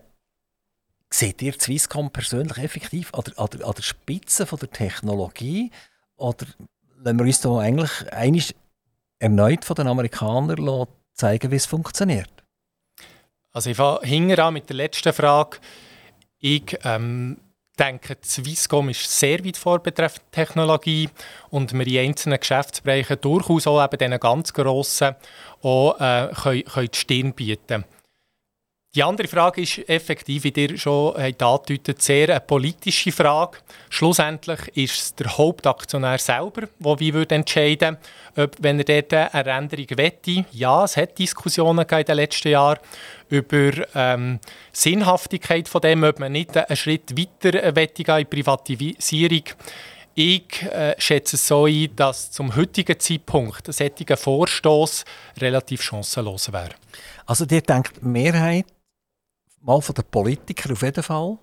[1.09, 5.71] seht ihr Swisscom persönlich effektiv an der, an der, an der Spitze von der Technologie?
[6.17, 6.47] Oder
[6.99, 8.55] lassen wir uns da eigentlich
[9.19, 12.31] erneut von den Amerikanern zeigen, wie es funktioniert?
[13.53, 15.59] Also ich fange an mit der letzten Frage.
[16.39, 17.39] Ich ähm,
[17.79, 21.09] denke, Swisscom ist sehr weit vor betreffend Technologie
[21.51, 25.15] und wir in einzelnen Geschäftsbereichen durchaus auch eben diesen ganz grossen
[25.63, 27.85] auch, äh, können, können die Stirn bieten
[28.97, 33.59] die andere Frage ist effektiv, wie ihr schon angedeutet sehr eine politische Frage.
[33.91, 37.99] Schlussendlich ist es der Hauptaktionär selber, der wie würde entscheiden
[38.37, 40.47] ob, wenn er dort eine Änderung wette.
[40.51, 42.79] Ja, es hat Diskussionen in den letzten Jahren
[43.29, 44.41] über ähm,
[44.73, 49.45] Sinnhaftigkeit von dem, ob man nicht einen Schritt weiter wette in Privatisierung.
[50.15, 55.05] Ich äh, schätze es so ein, dass zum heutigen Zeitpunkt ein solcher Vorstoß
[55.39, 56.71] relativ chancenlos wäre.
[57.27, 58.65] Also dir denkt die Mehrheit
[59.67, 61.39] mal von den Politikern auf jeden Fall,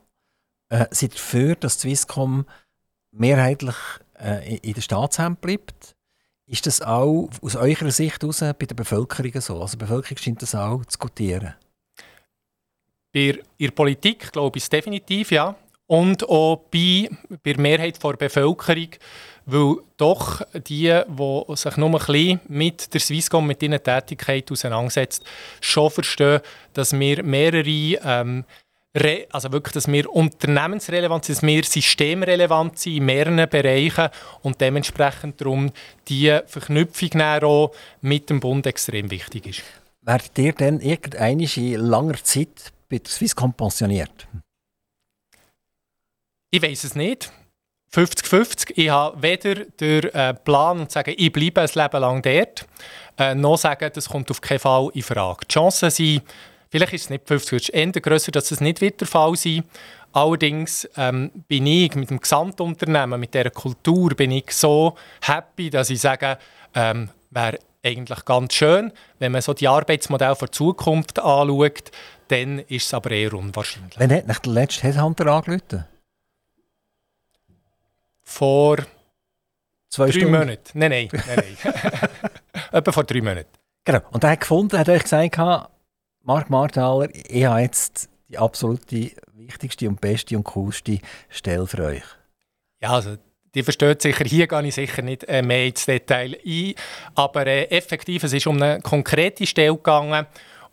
[0.70, 2.46] äh, sind dafür, dass Swisscom
[3.12, 3.76] mehrheitlich
[4.20, 5.96] äh, in der Staatshand bleibt.
[6.46, 9.62] Ist das auch aus eurer Sicht heraus bei der Bevölkerung so?
[9.62, 11.54] Also die Bevölkerung scheint das auch zu gutieren.
[13.14, 15.56] Bei der Politik glaube ich es definitiv, ja.
[15.86, 18.90] Und auch bei, bei der Mehrheit der Bevölkerung,
[19.46, 25.24] weil doch die, die sich nur ein bisschen mit der Swisscom, mit ihren Tätigkeit auseinandersetzt,
[25.62, 26.42] schon verstehen,
[26.74, 28.46] dass wir mehrere ähm,
[29.32, 34.10] also wirklich, dass wir unternehmensrelevant sind, dass wir systemrelevant sind in mehreren Bereichen
[34.44, 35.72] und dementsprechend darum
[36.08, 39.64] die Verknüpfung auch mit dem Bund extrem wichtig ist.
[40.02, 44.28] Werdet ihr denn irgendeine in langer Zeit bei der Swisscom pensioniert?
[46.52, 47.32] Ich weiß es nicht.
[47.94, 48.74] 50-50.
[48.76, 52.66] Ich habe weder den äh, Plan und sagen, ich bleibe ein Leben lang dort,
[53.18, 55.46] äh, noch sagen, das kommt auf keinen Fall in Frage.
[55.46, 56.24] Die Chancen sind,
[56.70, 59.36] vielleicht ist es nicht 50, es ist eher grösser, dass es nicht wird der Fall
[59.36, 59.64] sein
[60.14, 65.90] Allerdings ähm, bin ich mit dem Gesamtunternehmen, mit dieser Kultur, bin ich so happy, dass
[65.90, 66.38] ich sage,
[66.76, 68.92] ähm, wäre eigentlich ganz schön.
[69.18, 71.92] Wenn man so die Arbeitsmodelle der Zukunft anschaut,
[72.28, 73.96] dann ist es aber eher unwahrscheinlich.
[73.98, 75.86] Wann hat nach der letzte Headhunter angerufen?
[78.34, 78.78] Vor
[79.90, 80.32] Zwei drei Stunden?
[80.32, 80.80] Monaten.
[80.80, 81.58] Nein, nein, nein.
[81.62, 82.10] nein.
[82.72, 83.50] Etwa vor drei Monaten.
[83.86, 84.00] Genau.
[84.12, 85.38] Und er hat gefunden, hat euch gesagt,
[86.24, 92.04] Marc Marthaler, ich habe jetzt die absolute wichtigste und beste und coolste Stelle für euch.
[92.82, 93.18] Ja, also
[93.54, 96.74] die versteht sicher, hier gehe ich sicher nicht äh, mehr ins Detail ein,
[97.14, 100.26] aber äh, effektiv, es ist um eine konkrete Stelle gegangen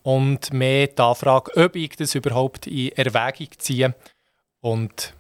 [0.03, 3.95] und mehr die Anfrage, ob ich das überhaupt in Erwägung ziehe
[4.61, 5.15] Und,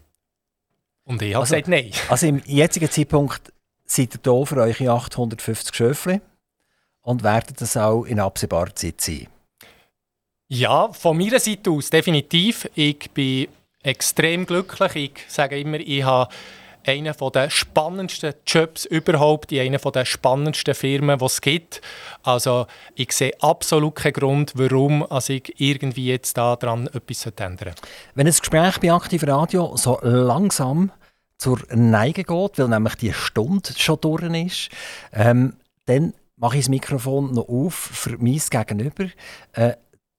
[1.04, 1.90] und ich habe also, gesagt, nein.
[2.08, 3.52] Also im jetzigen Zeitpunkt
[3.84, 6.20] seid ihr hier für eure 850 Schöfle
[7.02, 9.26] und werden das auch in absehbarer Zeit sein?
[10.48, 12.68] Ja, von meiner Seite aus definitiv.
[12.74, 13.48] Ich bin
[13.82, 14.94] extrem glücklich.
[14.94, 16.32] Ich sage immer, ich habe
[16.86, 21.80] einen der spannendsten Jobs überhaupt in einer der spannendsten Firmen, die es gibt.
[22.22, 27.82] Also ich sehe absolut keinen Grund, warum ich irgendwie jetzt daran etwas ändern sollte.
[28.14, 30.92] Wenn ein Gespräch bei Aktiv Radio so langsam
[31.38, 34.68] zur Neige geht, weil nämlich die Stunde schon durch ist,
[35.12, 35.56] ähm,
[35.86, 39.06] dann mache ich das Mikrofon noch auf für mein Gegenüber,
[39.52, 39.74] äh,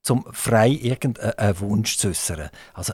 [0.09, 2.49] um frei irgendeinen Wunsch zu äußern.
[2.73, 2.93] Also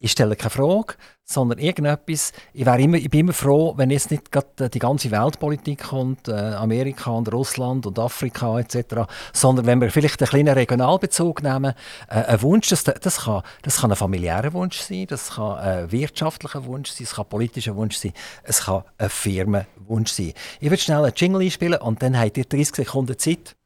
[0.00, 0.94] ich stelle keine Frage,
[1.24, 2.32] sondern irgendetwas.
[2.52, 6.32] Ich, immer, ich bin immer froh, wenn jetzt nicht gerade die ganze Weltpolitik kommt, äh,
[6.32, 11.74] Amerika und Russland und Afrika etc., sondern wenn wir vielleicht einen kleinen Regionalbezug nehmen,
[12.08, 15.90] äh, ein Wunsch, das, das, kann, das kann ein familiärer Wunsch sein, das kann ein
[15.90, 18.12] wirtschaftlicher Wunsch sein, es kann ein politischer Wunsch sein,
[18.44, 20.32] es kann ein Firmenwunsch sein.
[20.60, 23.56] Ich würde schnell einen Jingle einspielen und dann habt ihr 30 Sekunden Zeit,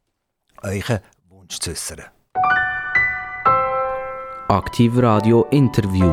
[0.63, 2.05] euren Wunsch zu äußern.
[4.53, 6.13] Aktiv Radio Interview.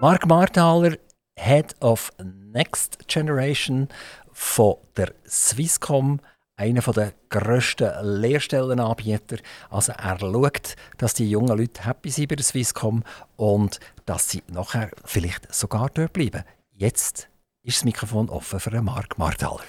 [0.00, 0.98] Mark Marthaler,
[1.38, 3.86] Head of Next Generation
[4.32, 6.18] von der Swisscom,
[6.56, 9.36] einer der grössten Lehrstellenanbieter.
[9.70, 13.04] Also er schaut, dass die jungen Leute happy sind bei der Swisscom
[13.36, 16.42] und dass sie nachher vielleicht sogar dort bleiben.
[16.72, 17.28] Jetzt
[17.62, 19.62] ist das Mikrofon offen für Mark Marthaler.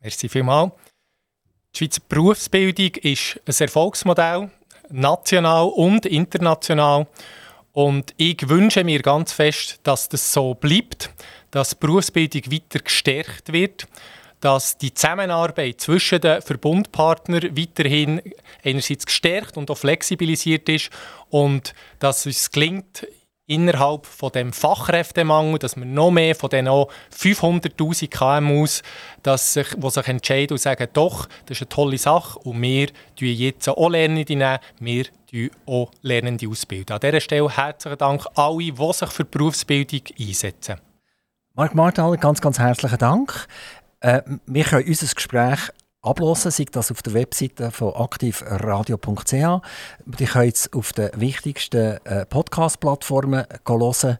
[0.00, 0.72] Merci vielmals.
[1.74, 4.50] Die Schweizer Berufsbildung ist ein Erfolgsmodell,
[4.90, 7.06] national und international.
[7.72, 11.10] Und ich wünsche mir ganz fest, dass das so bleibt,
[11.52, 13.86] dass die Berufsbildung weiter gestärkt wird,
[14.40, 18.20] dass die Zusammenarbeit zwischen den Verbundpartnern weiterhin
[18.64, 20.90] einerseits gestärkt und auch flexibilisiert ist
[21.28, 23.06] und dass es gelingt,
[23.50, 28.82] innerhalb von dem Fachkräftemangel, dass wir noch mehr von den 500'000 KMUs,
[29.24, 32.88] dass sich, die sich entscheiden und sagen, doch, das ist eine tolle Sache und wir
[33.18, 36.94] nehmen jetzt auch Lernende nehmen, wir ausbilden auch Lernende ausbilden.
[36.94, 40.76] An dieser Stelle herzlichen Dank alle, die sich für die Berufsbildung einsetzen.
[41.54, 43.48] Marc Martal, ganz, ganz herzlichen Dank.
[43.98, 45.58] Äh, wir können unser Gespräch
[46.02, 49.32] ablosen, sei das auf der Webseite von aktivradio.ch.
[50.04, 54.18] Die können es auf den wichtigsten äh, Podcast-Plattformen hören.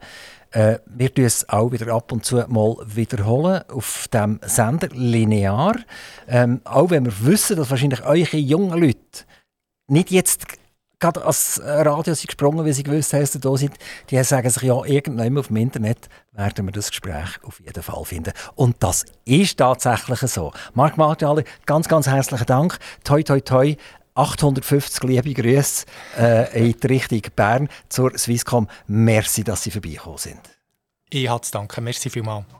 [0.53, 5.77] Äh, wir tun es auch wieder ab und zu mal wiederholen auf dem Sender linear.
[6.29, 9.25] Ähm, auch wenn wir wissen, dass wahrscheinlich eure jungen Leute
[9.89, 10.47] nicht jetzt
[11.01, 13.73] gerade als Radio sind gesprungen, wie sie gewusst haben, dass ihr da seid,
[14.11, 18.05] die sagen sich, ja, irgendwann auf dem Internet werden wir das Gespräch auf jeden Fall
[18.05, 18.33] finden.
[18.55, 20.53] Und das ist tatsächlich so.
[20.75, 22.79] Marc Martiali, ganz, ganz herzlichen Dank.
[23.03, 23.77] Toi, toi, toi.
[24.15, 25.87] 850 liebe Grüße
[26.19, 28.69] äh, in die Richtung Bern zur Swisscom.
[28.87, 30.41] Merci, dass Sie vorbeigekommen sind.
[31.09, 31.85] Ich habe zu danken.
[31.85, 32.45] Merci vielmals.